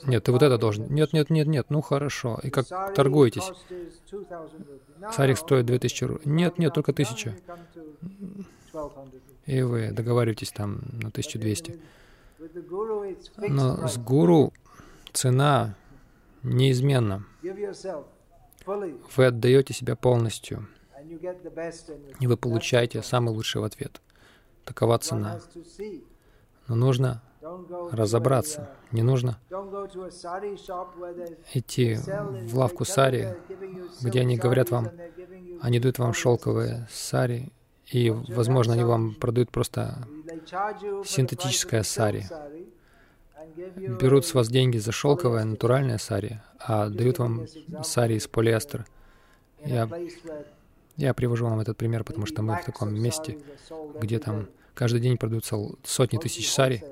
Нет, 0.06 0.24
ты 0.24 0.32
вот 0.32 0.42
это 0.42 0.58
должен. 0.58 0.88
Нет, 0.90 1.14
нет, 1.14 1.30
нет, 1.30 1.48
нет, 1.48 1.66
ну 1.70 1.82
хорошо. 1.82 2.40
И 2.44 2.50
как 2.50 2.66
торгуетесь? 2.96 3.52
Сарик 5.12 5.38
стоит 5.38 5.66
2000 5.66 6.04
рублей. 6.06 6.24
Нет, 6.26 6.58
нет, 6.58 6.74
только 6.74 6.92
1000. 6.92 7.36
И 9.46 9.62
вы 9.62 9.92
договариваетесь 9.92 10.52
там 10.52 10.82
на 10.94 11.10
1200. 11.10 11.80
Но 13.50 13.88
с 13.88 13.98
гуру 13.98 14.54
цена 15.12 15.76
неизменна. 16.44 17.26
Вы 19.16 19.26
отдаете 19.26 19.74
себя 19.74 19.96
полностью, 19.96 20.68
и 22.20 22.28
вы 22.28 22.38
получаете 22.38 23.02
самый 23.02 23.34
лучший 23.34 23.62
в 23.62 23.64
ответ. 23.66 24.00
Такова 24.72 24.98
цена. 25.00 25.38
Но 26.70 26.76
нужно 26.76 27.22
разобраться. 27.92 28.70
Не 28.94 29.04
нужно 29.04 29.38
идти 31.54 31.98
в 32.48 32.58
лавку 32.58 32.86
сари, 32.86 33.36
где 34.02 34.22
они 34.22 34.38
говорят 34.38 34.70
вам, 34.70 34.90
они 35.60 35.82
дают 35.82 36.00
вам 36.00 36.14
шелковые 36.14 36.88
сари, 36.90 37.52
и, 37.92 38.12
возможно, 38.12 38.74
они 38.76 38.86
вам 38.86 39.14
продают 39.16 39.52
просто 39.52 40.08
синтетическое 41.04 41.84
сари. 41.84 42.26
Берут 43.76 44.26
с 44.26 44.34
вас 44.34 44.48
деньги 44.48 44.78
за 44.78 44.94
шелковое, 44.94 45.44
натуральное 45.44 45.98
сари, 45.98 46.42
а 46.60 46.88
дают 46.88 47.20
вам 47.20 47.46
сари 47.84 48.14
из 48.16 48.28
полиэстера. 48.30 48.86
Я 49.66 49.90
я 50.98 51.14
привожу 51.14 51.48
вам 51.48 51.60
этот 51.60 51.78
пример, 51.78 52.04
потому 52.04 52.26
что 52.26 52.44
мы 52.44 52.58
в 52.58 52.66
таком 52.66 52.94
месте, 52.94 53.40
где 54.00 54.20
там 54.20 54.48
каждый 54.74 55.02
день 55.02 55.18
продаются 55.18 55.58
сотни 55.84 56.18
тысяч 56.18 56.52
сари, 56.52 56.84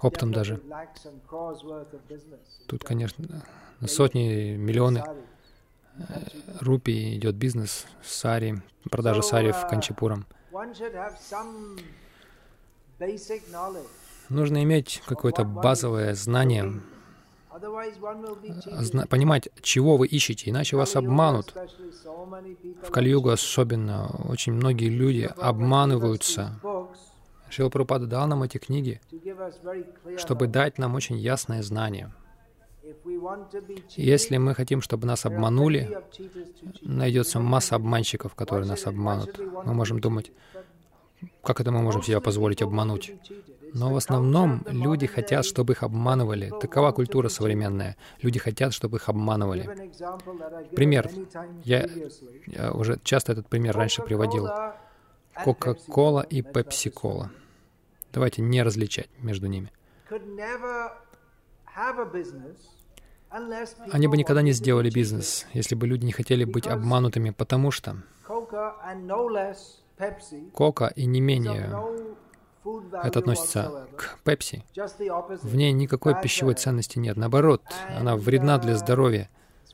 оптом 0.00 0.32
даже. 0.32 0.60
Тут, 2.66 2.84
конечно, 2.84 3.44
на 3.80 3.88
сотни, 3.88 4.56
миллионы 4.56 5.04
э, 5.96 6.02
рупий 6.60 7.16
идет 7.16 7.34
бизнес 7.34 7.86
сари, 8.02 8.62
продажа 8.90 9.22
сари 9.22 9.52
в 9.52 9.66
Канчипурам. 9.68 10.26
Нужно 14.28 14.62
иметь 14.62 15.02
какое-то 15.06 15.44
базовое 15.44 16.14
знание 16.14 16.80
понимать, 19.06 19.48
чего 19.62 19.96
вы 19.96 20.06
ищете, 20.06 20.50
иначе 20.50 20.76
вас 20.76 20.96
обманут. 20.96 21.54
В 22.82 22.90
Кали-югу 22.90 23.30
особенно 23.30 24.08
очень 24.28 24.52
многие 24.52 24.88
люди 24.88 25.30
обманываются. 25.36 26.60
Шила 27.50 27.68
Прабхупада 27.68 28.06
дал 28.06 28.26
нам 28.26 28.42
эти 28.42 28.58
книги, 28.58 29.00
чтобы 30.18 30.48
дать 30.48 30.78
нам 30.78 30.94
очень 30.94 31.16
ясное 31.16 31.62
знание. 31.62 32.12
Если 33.96 34.36
мы 34.36 34.54
хотим, 34.54 34.82
чтобы 34.82 35.06
нас 35.06 35.24
обманули, 35.24 35.98
найдется 36.82 37.40
масса 37.40 37.76
обманщиков, 37.76 38.34
которые 38.34 38.66
нас 38.66 38.86
обманут. 38.86 39.38
Мы 39.64 39.72
можем 39.72 40.00
думать, 40.00 40.32
как 41.42 41.60
это 41.60 41.70
мы 41.70 41.80
можем 41.82 42.02
себе 42.02 42.20
позволить 42.20 42.62
обмануть? 42.62 43.12
Но 43.74 43.92
в 43.92 43.96
основном 43.96 44.62
люди 44.68 45.06
хотят, 45.06 45.44
чтобы 45.44 45.72
их 45.72 45.82
обманывали. 45.82 46.52
Такова 46.60 46.92
культура 46.92 47.28
современная. 47.28 47.96
Люди 48.22 48.38
хотят, 48.38 48.72
чтобы 48.72 48.98
их 48.98 49.08
обманывали. 49.08 49.64
Пример. 50.76 51.10
Я, 51.64 51.88
я 52.46 52.72
уже 52.72 53.00
часто 53.02 53.32
этот 53.32 53.48
пример 53.48 53.76
раньше 53.76 54.02
приводил. 54.02 54.48
Кока-кола 55.44 56.20
и 56.20 56.42
пепси-кола. 56.42 57.30
Давайте 58.12 58.42
не 58.42 58.62
различать 58.62 59.10
между 59.18 59.48
ними. 59.48 59.72
Они 63.90 64.06
бы 64.06 64.16
никогда 64.16 64.42
не 64.42 64.52
сделали 64.52 64.90
бизнес, 64.90 65.46
если 65.52 65.74
бы 65.74 65.88
люди 65.88 66.04
не 66.04 66.12
хотели 66.12 66.44
быть 66.44 66.68
обманутыми, 66.68 67.30
потому 67.30 67.72
что 67.72 67.96
Кока 70.52 70.86
и 70.94 71.06
не 71.06 71.20
менее 71.20 71.70
это 73.02 73.18
относится 73.18 73.86
к 73.96 74.18
Пепси. 74.24 74.64
В 75.42 75.54
ней 75.54 75.72
никакой 75.72 76.20
пищевой 76.20 76.54
ценности 76.54 76.98
нет. 76.98 77.16
Наоборот, 77.16 77.62
она 77.96 78.16
вредна 78.16 78.58
для 78.58 78.76
здоровья. 78.76 79.28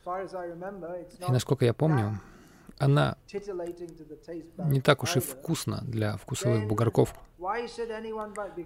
И 0.07 1.33
насколько 1.33 1.65
я 1.65 1.75
помню, 1.75 2.21
она 2.79 3.17
не 4.59 4.81
так 4.81 5.03
уж 5.03 5.17
и 5.17 5.21
вкусна 5.21 5.83
для 5.83 6.17
вкусовых 6.17 6.67
бугорков. 6.67 7.15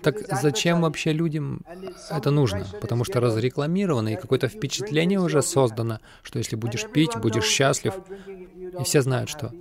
Так 0.02 0.18
зачем 0.40 0.82
вообще 0.82 1.12
людям 1.12 1.64
это 2.10 2.30
нужно? 2.30 2.64
Потому 2.80 3.04
что 3.04 3.20
разрекламировано, 3.20 4.10
и 4.10 4.16
какое-то 4.16 4.48
впечатление 4.48 5.20
уже 5.20 5.42
создано, 5.42 6.00
что 6.22 6.38
если 6.38 6.56
будешь 6.56 6.88
пить, 6.88 7.16
будешь 7.16 7.44
счастлив. 7.44 7.94
И 8.78 8.84
все 8.84 9.02
знают, 9.02 9.28
что 9.28 9.52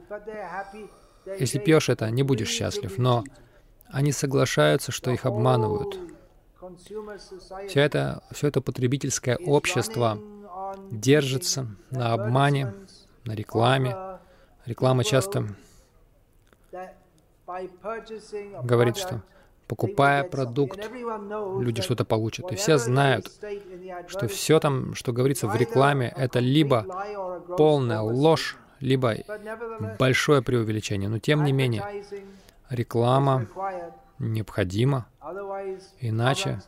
если 1.40 1.60
пьешь 1.60 1.90
это, 1.90 2.10
не 2.12 2.24
будешь 2.24 2.50
счастлив. 2.50 2.98
Но 2.98 3.24
они 3.94 4.12
соглашаются, 4.12 4.92
что 4.92 5.12
их 5.12 5.26
обманывают. 5.26 6.00
Все 7.68 7.82
это, 7.82 8.24
все 8.32 8.48
это 8.48 8.60
потребительское 8.60 9.38
общество 9.38 10.20
держится 10.92 11.68
на 11.92 12.14
обмане, 12.14 12.74
на 13.26 13.34
рекламе. 13.34 13.96
Реклама 14.66 15.04
часто 15.04 15.48
говорит, 18.64 18.98
что 18.98 19.22
покупая 19.68 20.24
продукт, 20.24 20.80
люди 21.60 21.84
что-то 21.84 22.04
получат. 22.04 22.52
И 22.52 22.56
все 22.56 22.80
знают, 22.80 23.30
что 24.08 24.28
все 24.28 24.60
там, 24.60 24.96
что 24.96 25.14
говорится 25.14 25.48
в 25.48 25.56
рекламе, 25.56 26.12
это 26.18 26.40
либо 26.40 26.86
полная 27.58 28.02
ложь, 28.02 28.58
либо 28.80 29.18
большое 30.00 30.42
преувеличение. 30.42 31.10
Но 31.10 31.20
тем 31.20 31.44
не 31.44 31.52
менее, 31.52 32.04
реклама 32.70 33.48
необходима, 34.20 35.08
иначе 36.00 36.62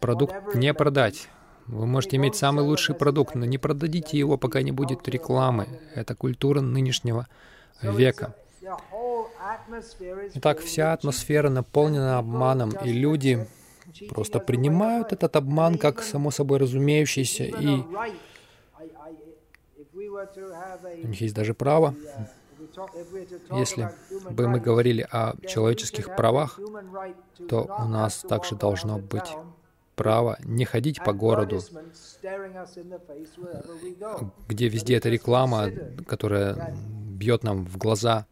продукт 0.00 0.54
не 0.54 0.74
продать. 0.74 1.28
Вы 1.66 1.86
можете 1.86 2.16
иметь 2.16 2.36
самый 2.36 2.64
лучший 2.64 2.94
продукт, 2.94 3.34
но 3.34 3.46
не 3.46 3.56
продадите 3.56 4.18
его, 4.18 4.36
пока 4.36 4.60
не 4.62 4.72
будет 4.72 5.08
рекламы. 5.08 5.66
Это 5.94 6.14
культура 6.14 6.60
нынешнего 6.60 7.26
века. 7.80 8.34
Итак, 10.34 10.60
вся 10.60 10.92
атмосфера 10.92 11.48
наполнена 11.48 12.18
обманом, 12.18 12.70
и 12.70 12.92
люди 12.92 13.46
просто 14.10 14.40
принимают 14.40 15.12
этот 15.12 15.36
обман 15.36 15.78
как 15.78 16.02
само 16.02 16.30
собой 16.30 16.58
разумеющийся, 16.58 17.44
и 17.44 17.82
у 21.02 21.06
них 21.06 21.20
есть 21.20 21.34
даже 21.34 21.54
право. 21.54 21.94
Если 23.52 23.90
бы 24.30 24.48
мы 24.48 24.60
говорили 24.60 25.06
о 25.10 25.34
человеческих 25.46 26.14
правах, 26.16 26.58
то 27.48 27.62
у 27.78 27.84
нас 27.88 28.24
также 28.28 28.56
должно 28.56 28.98
быть 28.98 29.36
право 29.94 30.36
не 30.40 30.64
ходить 30.64 31.02
по 31.04 31.12
городу, 31.12 31.60
где 34.48 34.68
везде 34.68 34.96
эта 34.96 35.08
реклама, 35.08 35.70
которая 36.06 36.74
бьет 36.76 37.44
нам 37.44 37.64
в 37.64 37.76
глаза. 37.76 38.26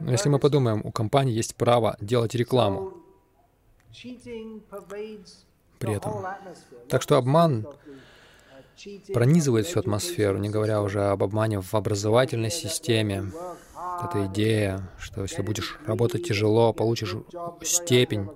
Но 0.00 0.10
если 0.10 0.28
мы 0.28 0.38
подумаем, 0.38 0.82
у 0.84 0.92
компании 0.92 1.32
есть 1.32 1.54
право 1.56 1.96
делать 2.00 2.34
рекламу 2.34 2.92
при 5.78 5.94
этом. 5.94 6.26
Так 6.88 7.02
что 7.02 7.16
обман 7.16 7.66
пронизывает 9.12 9.66
всю 9.66 9.80
атмосферу, 9.80 10.38
не 10.38 10.48
говоря 10.48 10.82
уже 10.82 11.02
об 11.04 11.22
обмане 11.22 11.60
в 11.60 11.74
образовательной 11.74 12.50
системе. 12.50 13.32
Эта 14.02 14.26
идея, 14.26 14.88
что 14.98 15.22
если 15.22 15.42
будешь 15.42 15.78
работать 15.86 16.26
тяжело, 16.26 16.72
получишь 16.72 17.16
степень 17.62 18.28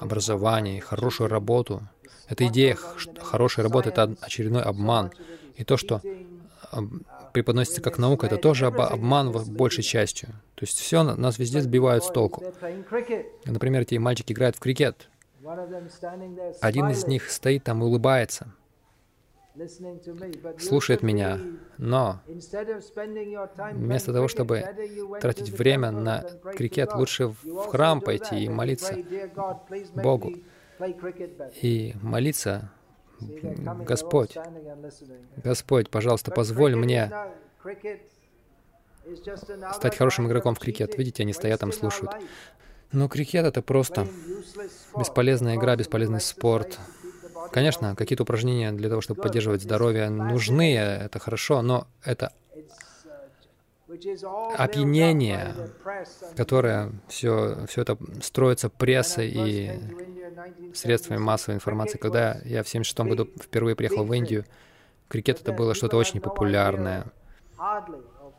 образования 0.00 0.78
и 0.78 0.80
хорошую 0.80 1.28
работу. 1.28 1.82
Эта 2.28 2.46
идея 2.48 2.76
хорошей 3.20 3.64
работы— 3.64 3.88
это 3.90 4.14
очередной 4.20 4.62
обман. 4.62 5.12
И 5.56 5.64
то, 5.64 5.76
что 5.76 6.02
преподносится 7.32 7.80
как 7.80 7.98
наука, 7.98 8.26
это 8.26 8.36
тоже 8.36 8.66
обман 8.66 9.30
в 9.30 9.50
большей 9.50 9.82
частью. 9.82 10.30
То 10.54 10.64
есть 10.64 10.78
все 10.78 11.02
нас 11.02 11.38
везде 11.38 11.62
сбивают 11.62 12.04
с 12.04 12.10
толку. 12.10 12.42
Например, 13.46 13.82
эти 13.82 13.94
мальчики 13.96 14.32
играют 14.32 14.56
в 14.56 14.60
крикет. 14.60 15.08
Один 16.60 16.90
из 16.90 17.06
них 17.06 17.30
стоит 17.30 17.64
там 17.64 17.82
и 17.82 17.86
улыбается 17.86 18.52
слушает 20.58 21.02
меня, 21.02 21.40
но 21.78 22.20
вместо 23.72 24.12
того, 24.12 24.28
чтобы 24.28 24.64
тратить 25.20 25.50
время 25.50 25.90
на 25.90 26.24
крикет, 26.56 26.94
лучше 26.94 27.28
в 27.28 27.66
храм 27.68 28.00
пойти 28.00 28.44
и 28.44 28.48
молиться 28.48 28.96
Богу. 29.94 30.34
И 31.60 31.94
молиться, 32.02 32.70
Господь, 33.20 34.36
Господь, 35.36 35.90
пожалуйста, 35.90 36.30
позволь 36.30 36.76
мне 36.76 37.12
стать 39.74 39.96
хорошим 39.96 40.28
игроком 40.28 40.54
в 40.54 40.58
крикет. 40.58 40.96
Видите, 40.96 41.22
они 41.22 41.32
стоят 41.32 41.60
там, 41.60 41.72
слушают. 41.72 42.12
Но 42.92 43.08
крикет— 43.08 43.44
это 43.46 43.60
просто 43.60 44.06
бесполезная 44.96 45.56
игра, 45.56 45.76
бесполезный 45.76 46.20
спорт. 46.20 46.78
Конечно, 47.52 47.94
какие-то 47.96 48.22
упражнения 48.24 48.72
для 48.72 48.88
того, 48.88 49.00
чтобы 49.00 49.22
поддерживать 49.22 49.62
здоровье, 49.62 50.08
нужны, 50.08 50.76
это 50.76 51.18
хорошо, 51.18 51.62
но 51.62 51.86
это 52.02 52.32
опьянение, 54.56 55.54
которое 56.36 56.92
все, 57.08 57.66
все 57.66 57.82
это 57.82 57.96
строится 58.22 58.68
прессой 58.68 59.28
и 59.28 59.80
средствами 60.74 61.18
массовой 61.18 61.56
информации. 61.56 61.98
Когда 61.98 62.34
я 62.44 62.62
в 62.62 62.68
1976 62.68 63.00
году 63.00 63.28
впервые 63.42 63.76
приехал 63.76 64.04
в 64.04 64.12
Индию, 64.12 64.44
крикет 65.08 65.40
это 65.40 65.52
было 65.52 65.74
что-то 65.74 65.96
очень 65.96 66.20
популярное. 66.20 67.06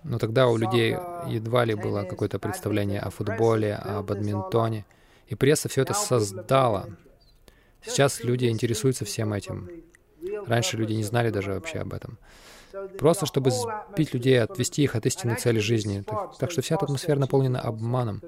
Но 0.04 0.18
тогда 0.18 0.48
у 0.48 0.56
людей 0.56 0.96
едва 1.28 1.66
ли 1.66 1.76
было 1.76 2.04
какое-то 2.04 2.40
представление 2.40 3.02
о 3.02 3.10
футболе, 3.10 3.76
о 3.76 4.02
бадминтоне. 4.02 4.86
И 5.28 5.36
пресса 5.36 5.68
все 5.68 5.82
это 5.82 5.94
создала. 5.94 6.88
Сейчас 7.82 8.24
люди 8.24 8.46
интересуются 8.46 9.06
всем 9.06 9.34
этим. 9.34 9.70
Раньше 10.46 10.78
люди 10.78 10.94
не 10.94 11.04
знали 11.04 11.30
даже 11.30 11.54
вообще 11.54 11.80
об 11.80 11.94
этом. 11.94 12.18
Просто 12.98 13.26
чтобы 13.26 13.52
сбить 13.52 14.14
людей, 14.14 14.42
отвести 14.42 14.84
их 14.84 14.96
от 14.96 15.06
истинной 15.06 15.36
цели 15.36 15.60
жизни. 15.60 16.04
Так, 16.06 16.38
так 16.38 16.52
что 16.52 16.62
вся 16.62 16.76
эта 16.76 16.86
атмосфера 16.86 17.18
наполнена 17.20 17.60
обманом. 17.60 18.22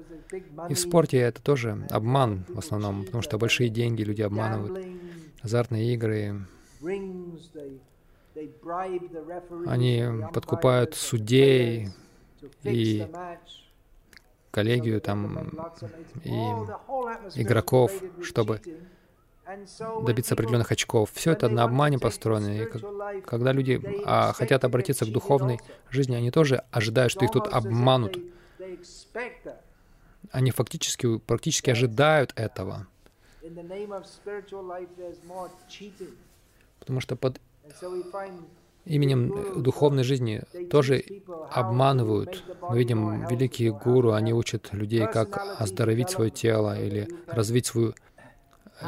И 0.68 0.74
в 0.74 0.78
спорте 0.78 1.18
это 1.18 1.40
тоже 1.42 1.86
обман 1.90 2.44
в 2.48 2.58
основном, 2.58 3.04
потому 3.04 3.22
что 3.22 3.38
большие 3.38 3.68
деньги 3.68 4.02
люди 4.02 4.22
обманывают. 4.22 4.84
Азартные 5.42 5.94
игры. 5.94 6.46
Они 9.66 10.04
подкупают 10.32 10.94
судей 10.94 11.88
и 12.62 13.06
коллегию 14.50 15.00
там 15.00 15.50
и 16.24 16.30
игроков, 17.40 17.92
чтобы 18.22 18.60
добиться 20.04 20.34
определенных 20.34 20.72
очков. 20.72 21.10
Все 21.12 21.32
это 21.32 21.48
на 21.48 21.64
обмане 21.64 21.98
построено. 21.98 22.48
И 22.48 22.66
когда 23.22 23.52
люди 23.52 23.80
а, 24.04 24.32
хотят 24.32 24.64
обратиться 24.64 25.04
к 25.04 25.10
духовной 25.10 25.58
жизни, 25.90 26.14
они 26.14 26.30
тоже 26.30 26.64
ожидают, 26.70 27.12
что 27.12 27.24
их 27.24 27.30
тут 27.30 27.48
обманут. 27.48 28.18
Они 30.30 30.50
фактически, 30.50 31.18
практически 31.18 31.70
ожидают 31.70 32.32
этого. 32.36 32.86
Потому 36.78 37.00
что 37.00 37.16
под 37.16 37.40
именем 38.84 39.62
духовной 39.62 40.04
жизни 40.04 40.42
тоже 40.70 41.04
обманывают. 41.50 42.42
Мы 42.62 42.78
видим 42.78 43.26
великие 43.26 43.72
гуру, 43.72 44.12
они 44.12 44.32
учат 44.32 44.72
людей, 44.72 45.06
как 45.06 45.60
оздоровить 45.60 46.10
свое 46.10 46.30
тело 46.30 46.78
или 46.78 47.08
развить 47.26 47.66
свою 47.66 47.94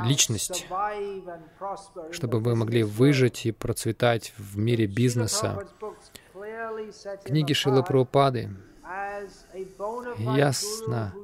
личность, 0.03 0.67
чтобы 2.11 2.41
вы 2.41 2.55
могли 2.55 2.83
выжить 2.83 3.47
и 3.47 3.53
процветать 3.53 4.33
в 4.37 4.59
мире 4.59 4.87
бизнеса. 4.87 5.67
Книги 7.25 7.53
Шилы 7.53 7.83
Прабхупады. 7.83 8.51
ясно. 10.19 11.15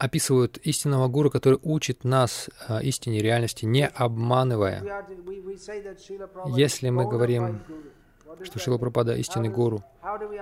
описывают 0.00 0.56
истинного 0.56 1.08
гуру, 1.08 1.30
который 1.30 1.58
учит 1.62 2.04
нас 2.04 2.48
а, 2.66 2.80
истине 2.80 3.20
реальности, 3.20 3.66
не 3.66 3.86
обманывая. 3.86 5.04
Если 6.46 6.88
мы 6.88 7.06
говорим, 7.06 7.60
что 8.42 8.58
Шила 8.58 8.78
Прабхупада 8.78 9.14
истинный 9.16 9.48
гуру, 9.48 9.82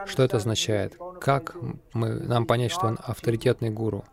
что 0.06 0.22
это 0.22 0.36
означает? 0.36 0.96
Как 1.20 1.56
мы, 1.92 2.08
нам 2.10 2.46
понять, 2.46 2.72
что 2.72 2.86
он 2.86 2.98
авторитетный 3.02 3.70
гуру? 3.70 4.04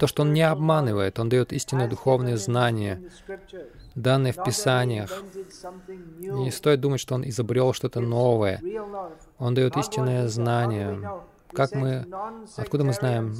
То, 0.00 0.06
что 0.06 0.22
он 0.22 0.32
не 0.32 0.42
обманывает, 0.42 1.18
он 1.18 1.28
дает 1.28 1.52
истинные 1.52 1.88
духовные 1.88 2.36
знания, 2.36 3.00
данные 3.94 4.32
в 4.32 4.42
Писаниях. 4.42 5.22
Не 6.18 6.50
стоит 6.50 6.80
думать, 6.80 7.00
что 7.00 7.14
он 7.14 7.28
изобрел 7.28 7.72
что-то 7.72 8.00
новое. 8.00 8.60
Он 9.38 9.54
дает 9.54 9.76
истинное 9.76 10.28
знание. 10.28 11.00
Как 11.52 11.72
мы, 11.72 12.04
откуда 12.56 12.84
мы 12.84 12.92
знаем? 12.92 13.34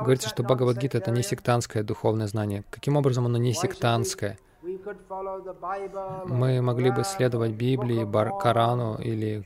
Говорится, 0.00 0.30
что 0.30 0.42
Бхагавадгита— 0.42 0.98
это 0.98 1.10
не 1.10 1.22
сектантское 1.22 1.82
духовное 1.82 2.26
знание. 2.26 2.64
Каким 2.70 2.96
образом 2.96 3.26
оно 3.26 3.36
не 3.36 3.52
сектантское? 3.52 4.38
Мы 6.26 6.62
могли 6.62 6.90
бы 6.90 7.04
следовать 7.04 7.52
Библии, 7.52 8.04
Бар 8.04 8.38
Корану 8.38 8.96
или 8.96 9.44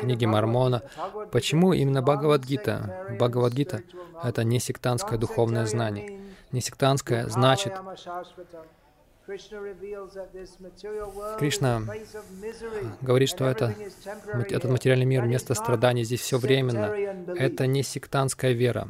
книге 0.00 0.26
Мормона. 0.26 0.82
Почему 1.30 1.72
именно 1.72 2.02
Бхагавадгита? 2.02 3.06
Бхагавадгита— 3.18 3.82
это 4.22 4.44
не 4.44 4.58
сектантское 4.58 5.18
духовное 5.18 5.66
знание. 5.66 6.20
Не 6.52 6.60
сектантское 6.60 7.28
значит, 7.28 7.74
Кришна 11.38 11.82
говорит, 13.02 13.28
что 13.28 13.44
это, 13.44 13.74
этот 14.48 14.70
материальный 14.70 15.04
мир, 15.04 15.26
место 15.26 15.52
страданий, 15.52 16.04
здесь 16.04 16.20
все 16.20 16.38
временно. 16.38 16.86
Это 17.36 17.66
не 17.66 17.82
сектантская 17.82 18.52
вера. 18.52 18.88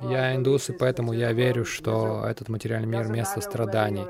Я 0.00 0.34
индус, 0.34 0.70
и 0.70 0.72
поэтому 0.72 1.12
я 1.12 1.32
верю, 1.32 1.64
что 1.64 2.24
этот 2.26 2.48
материальный 2.48 2.88
мир— 2.88 3.08
место 3.08 3.40
страданий. 3.40 4.06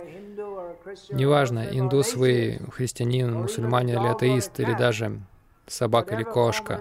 Неважно, 1.11 1.67
индус 1.71 2.15
вы, 2.15 2.61
христианин, 2.73 3.35
мусульманин 3.35 3.99
или 4.01 4.09
атеист, 4.09 4.59
или 4.61 4.75
даже 4.75 5.21
собака 5.67 6.15
или 6.15 6.23
кошка. 6.23 6.81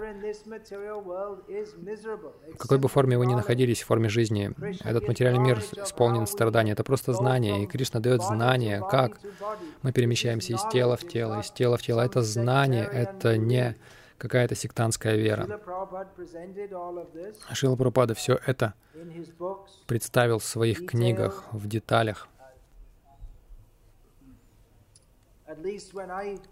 В 2.54 2.56
какой 2.56 2.78
бы 2.78 2.88
форме 2.88 3.18
вы 3.18 3.26
ни 3.26 3.34
находились, 3.34 3.82
в 3.82 3.86
форме 3.86 4.08
жизни, 4.08 4.50
этот 4.84 5.06
материальный 5.06 5.40
мир 5.40 5.58
исполнен 5.58 6.26
страданий. 6.26 6.72
Это 6.72 6.84
просто 6.84 7.12
знание, 7.12 7.62
и 7.62 7.66
Кришна 7.66 8.00
дает 8.00 8.22
знание, 8.22 8.82
как 8.90 9.20
мы 9.82 9.92
перемещаемся 9.92 10.54
из 10.54 10.62
тела 10.72 10.96
в 10.96 11.06
тело, 11.06 11.40
из 11.40 11.50
тела 11.50 11.76
в 11.76 11.82
тело. 11.82 12.00
Это 12.00 12.22
знание, 12.22 12.84
это 12.84 13.36
не 13.36 13.76
какая-то 14.18 14.54
сектантская 14.54 15.16
вера. 15.16 15.46
Шила 17.52 17.76
Прабхупада 17.76 18.14
все 18.14 18.38
это 18.46 18.74
представил 19.86 20.38
в 20.38 20.44
своих 20.44 20.86
книгах 20.86 21.44
в 21.52 21.66
деталях. 21.68 22.28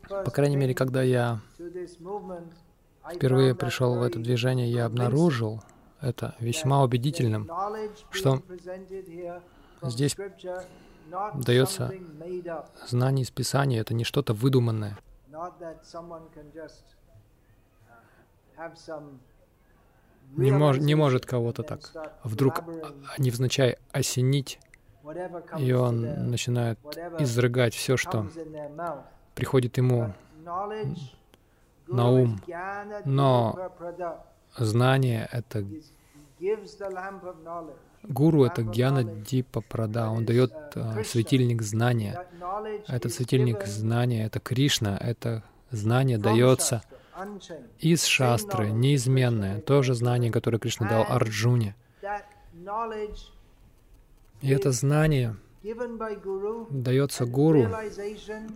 По 0.09 0.31
крайней 0.31 0.57
мере, 0.57 0.75
когда 0.75 1.03
я 1.03 1.41
впервые 3.15 3.55
пришел 3.55 3.97
в 3.97 4.03
это 4.03 4.19
движение, 4.19 4.71
я 4.71 4.87
обнаружил 4.87 5.63
это 6.01 6.35
весьма 6.41 6.83
убедительным, 6.83 7.51
что 8.11 8.43
здесь 9.83 10.17
дается 11.35 11.93
знание 12.87 13.25
из 13.25 13.31
Писания, 13.31 13.81
это 13.81 13.93
не 13.93 14.05
что-то 14.05 14.33
выдуманное. 14.33 14.97
Не, 20.37 20.51
мож, 20.51 20.79
не 20.79 20.95
может 20.95 21.25
кого-то 21.25 21.63
так 21.63 21.93
вдруг 22.25 22.65
невзначай 23.19 23.79
осенить 23.93 24.59
и 25.59 25.73
он 25.73 26.31
начинает 26.31 26.79
изрыгать 27.19 27.75
все, 27.75 27.97
что 27.97 28.29
приходит 29.35 29.77
ему 29.77 30.13
на 31.87 32.11
ум. 32.11 32.41
Но 33.05 33.73
знание— 34.57 35.29
это 35.33 35.65
Гуру— 38.03 38.45
это 38.45 38.63
Гьяна 38.63 39.03
Дипа 39.05 39.61
Прада. 39.61 40.11
Он 40.11 40.25
дает 40.25 40.53
uh, 40.75 41.03
светильник 41.03 41.63
знания. 41.63 42.25
Этот 42.87 43.13
светильник 43.13 43.67
знания— 43.67 44.27
это 44.27 44.39
Кришна. 44.39 44.97
Это 44.97 45.43
знание 45.71 46.17
дается 46.19 46.83
из 47.79 48.05
шастры, 48.05 48.71
неизменное. 48.71 49.61
То 49.61 49.83
же 49.83 49.95
знание, 49.95 50.31
которое 50.31 50.59
Кришна 50.59 50.89
дал 50.89 51.05
Арджуне. 51.09 51.75
И 54.43 54.51
это 54.51 54.73
знание 54.73 55.37
дается 56.71 57.27
гуру, 57.27 57.69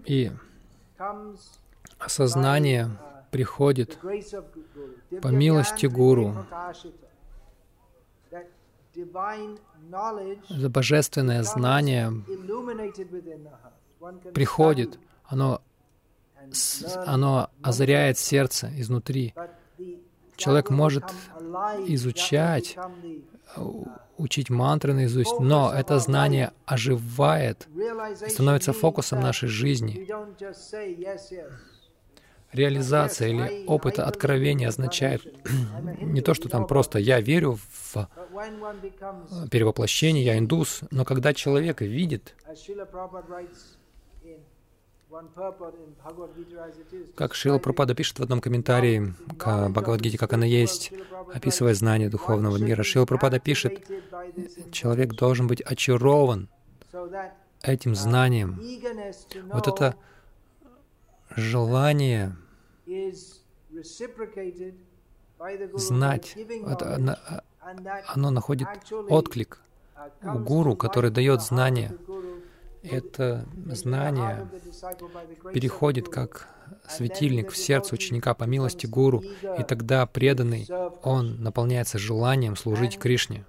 и 0.05 0.31
осознание 1.99 2.91
приходит 3.31 3.99
по 5.23 5.29
милости 5.29 5.87
гуру. 5.87 6.35
За 10.49 10.69
божественное 10.69 11.43
знание 11.43 12.13
приходит, 14.35 14.99
оно, 15.25 15.63
оно 17.07 17.51
озаряет 17.63 18.19
сердце 18.19 18.71
изнутри. 18.77 19.35
Человек 20.37 20.71
может 20.71 21.05
изучать 21.87 22.77
учить 24.17 24.51
мантры 24.51 24.93
наизусть, 24.93 25.41
но 25.41 25.73
это 25.73 25.99
знание 25.99 26.53
оживает 26.67 27.69
становится 28.29 28.73
фокусом 28.73 29.21
нашей 29.21 29.49
жизни. 29.49 30.07
Реализация 32.53 33.29
или 33.29 33.65
опыт 33.67 34.01
откровения 34.01 34.69
означает 34.69 35.23
не 36.01 36.21
то, 36.21 36.35
что 36.35 36.49
там 36.49 36.67
просто 36.67 36.99
«я 36.99 37.21
верю 37.21 37.59
в 37.93 38.09
перевоплощение, 39.51 40.25
я 40.25 40.37
индус», 40.37 40.81
но 40.91 41.05
когда 41.05 41.33
человек 41.33 41.81
видит, 41.81 42.35
как 47.17 47.35
Шила 47.35 47.59
Пропада 47.59 47.95
пишет 47.95 48.19
в 48.19 48.23
одном 48.23 48.41
комментарии 48.41 49.15
к 49.37 49.69
Бхагавадгите, 49.69 50.19
как 50.19 50.33
она 50.33 50.47
есть, 50.47 50.93
описывая 51.35 51.75
знание 51.75 52.09
духовного 52.09 52.57
мира, 52.57 52.83
Шила 52.83 53.07
Пропада 53.07 53.41
пишет, 53.41 53.87
человек 54.73 55.15
должен 55.15 55.47
быть 55.47 55.61
очарован 55.63 56.49
этим 57.63 57.95
знанием. 57.95 58.61
Вот 59.53 59.69
это 59.69 59.97
желание 61.37 62.37
знать, 65.75 66.37
это, 66.37 66.95
оно, 66.95 67.17
оно 68.07 68.31
находит 68.31 68.69
отклик 69.09 69.61
у 70.23 70.39
гуру, 70.39 70.77
который 70.77 71.11
дает 71.11 71.43
знание 71.43 71.97
это 72.83 73.47
знание 73.67 74.49
переходит 75.53 76.09
как 76.09 76.49
светильник 76.89 77.51
в 77.51 77.57
сердце 77.57 77.95
ученика 77.95 78.35
по 78.35 78.45
милости 78.45 78.87
гуру, 78.87 79.23
и 79.59 79.63
тогда 79.63 80.07
преданный, 80.07 80.67
он 81.03 81.43
наполняется 81.43 81.99
желанием 81.99 82.57
служить 82.57 82.99
Кришне. 82.99 83.45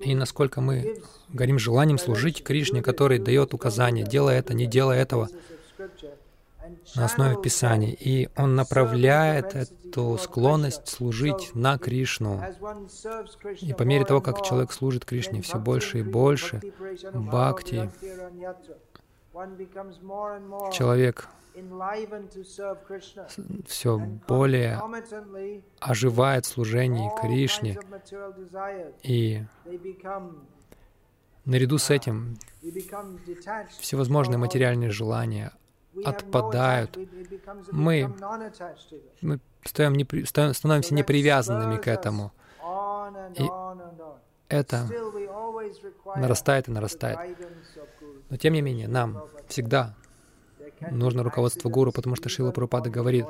И 0.00 0.14
насколько 0.14 0.60
мы 0.60 1.00
горим 1.28 1.58
желанием 1.58 1.98
служить 1.98 2.42
Кришне, 2.42 2.82
который 2.82 3.18
дает 3.18 3.54
указания, 3.54 4.02
делай 4.02 4.36
это, 4.36 4.54
не 4.54 4.66
делай 4.66 4.98
этого, 4.98 5.28
на 6.94 7.04
основе 7.04 7.40
Писаний, 7.40 7.92
и 7.92 8.28
он 8.36 8.54
направляет 8.54 9.54
эту 9.54 10.18
склонность 10.18 10.88
служить 10.88 11.54
на 11.54 11.78
Кришну. 11.78 12.42
И 13.60 13.72
по 13.72 13.82
мере 13.82 14.04
того, 14.04 14.20
как 14.20 14.42
человек 14.42 14.72
служит 14.72 15.04
Кришне 15.04 15.42
все 15.42 15.58
больше 15.58 16.00
и 16.00 16.02
больше, 16.02 16.60
бхакти, 17.14 17.90
человек 20.72 21.28
все 23.66 23.98
более 24.28 24.80
оживает 25.80 26.44
служение 26.44 27.10
Кришне, 27.20 27.78
и 29.02 29.42
наряду 31.44 31.78
с 31.78 31.90
этим 31.90 32.36
всевозможные 33.78 34.38
материальные 34.38 34.90
желания 34.90 35.52
отпадают. 36.04 36.96
Мы, 37.70 38.12
мы 39.20 39.40
стаем 39.64 39.94
непри, 39.94 40.24
становимся 40.24 40.94
непривязанными 40.94 41.76
к 41.76 41.88
этому. 41.88 42.32
И 43.34 43.48
это 44.48 44.88
нарастает 46.16 46.68
и 46.68 46.70
нарастает. 46.70 47.18
Но 48.28 48.36
тем 48.36 48.54
не 48.54 48.62
менее, 48.62 48.88
нам 48.88 49.24
всегда 49.48 49.94
нужно 50.90 51.22
руководство 51.22 51.68
гуру, 51.68 51.92
потому 51.92 52.16
что 52.16 52.28
Шила 52.28 52.50
Прабхупада 52.50 52.90
говорит, 52.90 53.26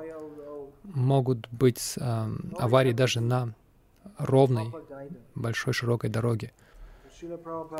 могут 0.82 1.48
быть 1.50 1.94
э, 1.98 2.28
аварии 2.58 2.92
даже 2.92 3.20
на 3.20 3.52
ровной, 4.18 4.72
большой, 5.34 5.72
широкой 5.72 6.10
дороге. 6.10 6.52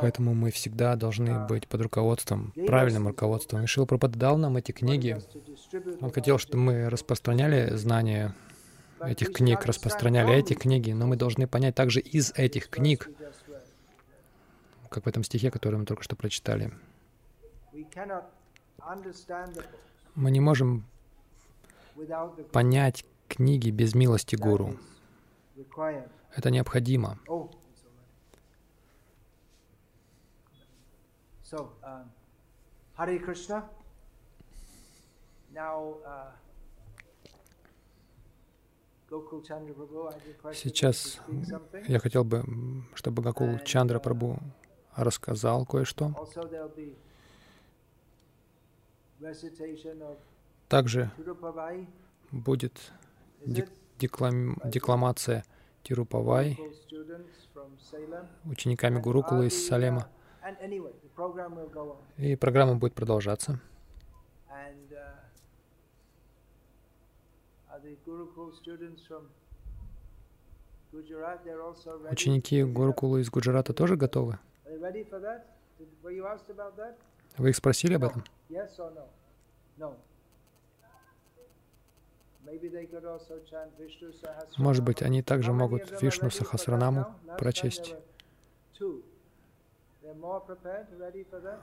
Поэтому 0.00 0.34
мы 0.34 0.50
всегда 0.50 0.96
должны 0.96 1.46
быть 1.46 1.68
под 1.68 1.82
руководством, 1.82 2.52
правильным 2.66 3.08
руководством. 3.08 3.62
И 3.62 3.66
Шила 3.66 3.84
Прабхупада 3.84 4.18
дал 4.18 4.38
нам 4.38 4.56
эти 4.56 4.72
книги. 4.72 5.20
Он 6.00 6.10
хотел, 6.10 6.38
чтобы 6.38 6.62
мы 6.62 6.88
распространяли 6.88 7.74
знания 7.74 8.34
этих 9.00 9.32
книг, 9.32 9.64
распространяли 9.64 10.34
эти 10.34 10.54
книги, 10.54 10.92
но 10.92 11.06
мы 11.06 11.16
должны 11.16 11.46
понять 11.46 11.74
также 11.74 12.00
из 12.00 12.32
этих 12.34 12.68
книг, 12.68 13.10
как 14.88 15.04
в 15.04 15.08
этом 15.08 15.22
стихе, 15.22 15.50
который 15.50 15.78
мы 15.78 15.84
только 15.84 16.02
что 16.02 16.16
прочитали. 16.16 16.72
Мы 20.14 20.30
не 20.30 20.40
можем 20.40 20.84
понять 22.52 23.04
книги 23.28 23.70
без 23.70 23.94
милости 23.94 24.36
Гуру. 24.36 24.76
Это 26.34 26.50
необходимо. 26.50 27.18
So, 31.48 31.70
um, 31.84 32.10
Hare 32.98 33.18
Krishna. 33.20 33.70
Now, 35.54 35.98
uh, 36.04 36.32
Сейчас 40.52 41.20
я 41.86 42.00
хотел 42.00 42.24
бы, 42.24 42.42
чтобы 42.94 43.22
Гакул 43.22 43.60
Чандра 43.60 44.00
Прабу 44.00 44.40
рассказал 44.96 45.64
кое-что. 45.64 46.12
Также 50.68 51.12
будет 52.32 52.92
деклам, 53.96 54.58
декламация 54.64 55.44
Тирупавай 55.84 56.58
учениками 58.44 58.98
Гурукулы 58.98 59.46
из 59.46 59.68
Салема. 59.68 60.08
И 62.16 62.36
программа 62.36 62.76
будет 62.76 62.94
продолжаться. 62.94 63.60
Ученики 72.10 72.64
Гурукулы 72.64 73.20
из 73.20 73.30
Гуджарата 73.30 73.72
тоже 73.72 73.96
готовы? 73.96 74.38
Вы 77.36 77.50
их 77.50 77.56
спросили 77.56 77.94
об 77.94 78.04
этом? 78.04 78.24
Может 84.56 84.84
быть, 84.84 85.02
они 85.02 85.22
также 85.22 85.52
могут 85.52 86.00
Вишну 86.00 86.30
Сахасранаму 86.30 87.14
прочесть. 87.38 87.94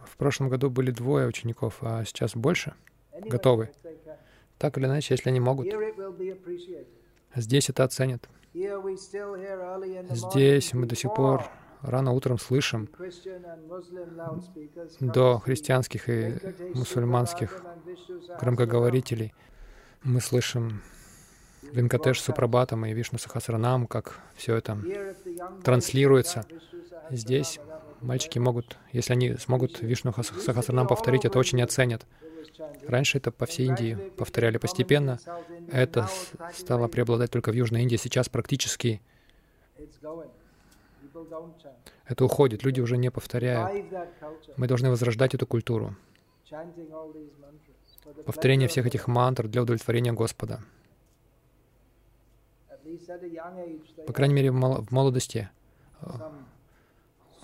В 0.05 0.17
прошлом 0.17 0.49
году 0.49 0.69
были 0.69 0.91
двое 0.91 1.27
учеников, 1.27 1.77
а 1.81 2.03
сейчас 2.05 2.35
больше 2.35 2.73
готовы. 3.11 3.71
Так 4.57 4.77
или 4.77 4.85
иначе, 4.85 5.13
если 5.13 5.29
они 5.29 5.39
могут, 5.39 5.67
здесь 7.35 7.69
это 7.69 7.83
оценят. 7.83 8.29
Здесь 10.09 10.73
мы 10.73 10.85
до 10.85 10.95
сих 10.95 11.13
пор 11.13 11.49
рано 11.81 12.11
утром 12.11 12.37
слышим 12.37 12.89
до 14.99 15.39
христианских 15.39 16.09
и 16.09 16.39
мусульманских 16.75 17.61
громкоговорителей. 18.39 19.33
Мы 20.03 20.21
слышим 20.21 20.81
Венкатеш 21.61 22.21
Супрабатам 22.21 22.85
и 22.85 22.93
Вишну 22.93 23.17
Сахасранам, 23.17 23.87
как 23.87 24.19
все 24.35 24.55
это 24.55 24.77
транслируется. 25.63 26.45
Здесь 27.09 27.59
мальчики 28.03 28.39
могут, 28.39 28.77
если 28.91 29.13
они 29.13 29.35
смогут 29.37 29.81
Вишну 29.81 30.13
Сахасранам 30.13 30.87
повторить, 30.87 31.25
это 31.25 31.39
очень 31.39 31.61
оценят. 31.61 32.05
Раньше 32.87 33.17
это 33.17 33.31
по 33.31 33.45
всей 33.45 33.67
Индии 33.67 33.95
повторяли 34.17 34.57
постепенно. 34.57 35.19
Это 35.71 36.07
стало 36.53 36.87
преобладать 36.87 37.31
только 37.31 37.51
в 37.51 37.55
Южной 37.55 37.81
Индии. 37.81 37.95
Сейчас 37.95 38.29
практически 38.29 39.01
это 42.05 42.25
уходит. 42.25 42.63
Люди 42.63 42.81
уже 42.81 42.97
не 42.97 43.09
повторяют. 43.09 43.85
Мы 44.57 44.67
должны 44.67 44.89
возрождать 44.89 45.33
эту 45.33 45.47
культуру. 45.47 45.95
Повторение 48.25 48.67
всех 48.67 48.85
этих 48.85 49.07
мантр 49.07 49.47
для 49.47 49.63
удовлетворения 49.63 50.11
Господа. 50.11 50.61
По 54.05 54.13
крайней 54.13 54.33
мере, 54.33 54.51
в 54.51 54.91
молодости 54.91 55.49
э, 56.01 56.07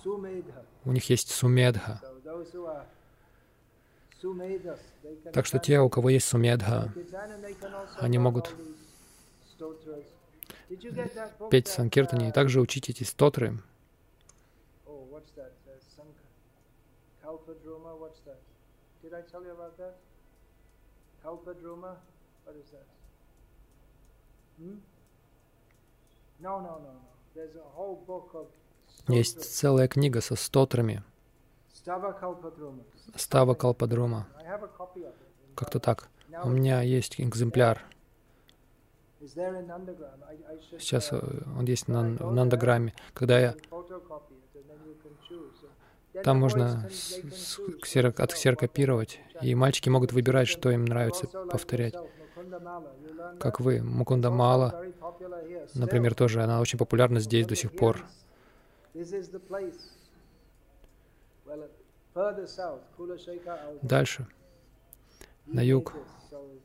у 0.04 0.92
них 0.92 1.10
есть 1.10 1.30
сумедха. 1.30 2.00
Так 5.32 5.46
что 5.46 5.58
те, 5.58 5.80
у 5.80 5.88
кого 5.88 6.10
есть 6.10 6.26
сумедха, 6.26 6.92
они 7.98 8.18
могут 8.18 8.54
петь 11.50 11.68
санкиртани 11.68 12.28
и 12.28 12.32
также 12.32 12.60
учить 12.60 12.90
эти 12.90 13.04
стотры. 13.04 13.58
Есть 29.08 29.42
целая 29.42 29.88
книга 29.88 30.20
со 30.20 30.36
стотрами. 30.36 31.02
Става 33.16 33.54
Калпадрума. 33.54 34.28
Как-то 35.54 35.80
так. 35.80 36.08
У 36.44 36.48
меня 36.48 36.82
есть 36.82 37.20
экземпляр. 37.20 37.84
Сейчас 40.78 41.12
э, 41.12 41.20
он 41.58 41.64
есть 41.66 41.88
на, 41.88 42.02
в 42.02 42.32
Нандаграме. 42.32 42.94
Когда 43.12 43.38
я... 43.38 43.54
Там 46.24 46.38
можно 46.38 46.88
ксерок, 47.82 48.18
отксерокопировать, 48.18 49.20
и 49.42 49.54
мальчики 49.54 49.88
могут 49.88 50.12
выбирать, 50.12 50.48
что 50.48 50.70
им 50.70 50.84
нравится 50.84 51.26
повторять. 51.26 51.94
Как 53.38 53.60
вы, 53.60 53.82
Мукунда 53.82 54.30
Мала, 54.30 54.84
например, 55.74 56.14
тоже, 56.14 56.42
она 56.42 56.60
очень 56.60 56.78
популярна 56.78 57.20
здесь 57.20 57.46
до 57.46 57.54
сих 57.54 57.76
пор. 57.76 58.04
Дальше, 63.82 64.26
на 65.46 65.60
юг, 65.60 65.94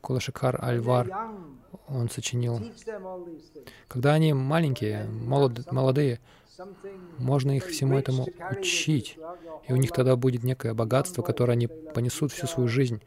Кулашикар 0.00 0.58
Альвар, 0.62 1.08
он 1.88 2.08
сочинил. 2.08 2.60
Когда 3.88 4.14
они 4.14 4.32
маленькие, 4.32 5.04
молод, 5.04 5.70
молодые, 5.72 6.20
можно 7.18 7.56
их 7.56 7.66
всему 7.66 7.98
этому 7.98 8.26
учить, 8.50 9.18
и 9.68 9.72
у 9.72 9.76
них 9.76 9.92
тогда 9.92 10.16
будет 10.16 10.42
некое 10.42 10.74
богатство, 10.74 11.22
которое 11.22 11.52
они 11.52 11.66
понесут 11.66 12.32
всю 12.32 12.46
свою 12.46 12.68
жизнь. 12.68 13.02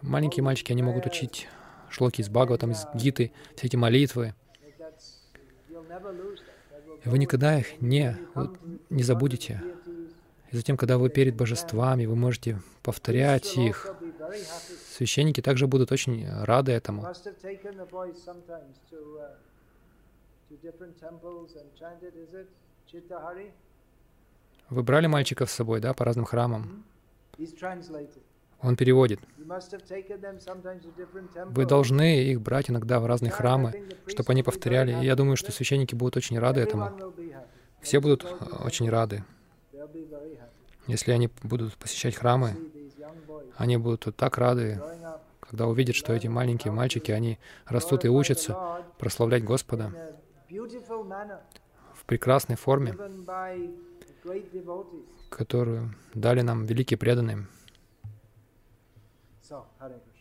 Маленькие 0.00 0.42
мальчики, 0.42 0.72
они 0.72 0.82
могут 0.82 1.06
учить 1.06 1.48
шлоки 1.88 2.20
из 2.20 2.28
Бхагаватам, 2.28 2.72
из 2.72 2.86
Гиты, 2.94 3.32
все 3.56 3.66
эти 3.66 3.76
молитвы. 3.76 4.34
Вы 7.04 7.18
никогда 7.18 7.58
их 7.58 7.80
не, 7.80 8.16
не 8.90 9.02
забудете. 9.02 9.62
И 10.50 10.56
затем, 10.56 10.76
когда 10.76 10.98
вы 10.98 11.08
перед 11.08 11.34
божествами, 11.34 12.06
вы 12.06 12.14
можете 12.14 12.60
повторять 12.82 13.56
их. 13.56 13.94
Священники 14.96 15.40
также 15.40 15.66
будут 15.66 15.90
очень 15.92 16.28
рады 16.44 16.72
этому. 16.72 17.06
Вы 24.68 24.82
брали 24.82 25.06
мальчиков 25.06 25.50
с 25.50 25.54
собой, 25.54 25.80
да, 25.80 25.94
по 25.94 26.04
разным 26.04 26.24
храмам? 26.24 26.84
Он 28.62 28.76
переводит. 28.76 29.20
Вы 31.46 31.66
должны 31.66 32.22
их 32.22 32.40
брать 32.40 32.70
иногда 32.70 33.00
в 33.00 33.06
разные 33.06 33.30
храмы, 33.30 33.84
чтобы 34.06 34.32
они 34.32 34.42
повторяли. 34.42 35.02
И 35.02 35.04
я 35.04 35.16
думаю, 35.16 35.36
что 35.36 35.52
священники 35.52 35.94
будут 35.94 36.16
очень 36.16 36.38
рады 36.38 36.60
этому. 36.60 37.12
Все 37.80 38.00
будут 38.00 38.24
очень 38.64 38.88
рады. 38.88 39.24
Если 40.86 41.12
они 41.12 41.28
будут 41.42 41.76
посещать 41.76 42.14
храмы, 42.14 42.56
Они 43.56 43.76
будут 43.76 44.16
так 44.16 44.38
рады, 44.38 44.80
когда 45.40 45.66
увидят, 45.66 45.94
что 45.94 46.12
эти 46.12 46.26
маленькие 46.26 46.72
мальчики, 46.72 47.12
они 47.12 47.38
растут 47.66 48.04
и 48.04 48.08
учатся 48.08 48.82
прославлять 48.98 49.44
Господа 49.44 49.92
в 51.94 52.04
прекрасной 52.06 52.56
форме, 52.56 52.96
которую 55.30 55.94
дали 56.14 56.40
нам 56.40 56.64
великие 56.64 56.98
преданные. 56.98 57.46
So, 59.52 59.66
how 59.78 59.86
do 59.86 59.92
you? 59.96 60.11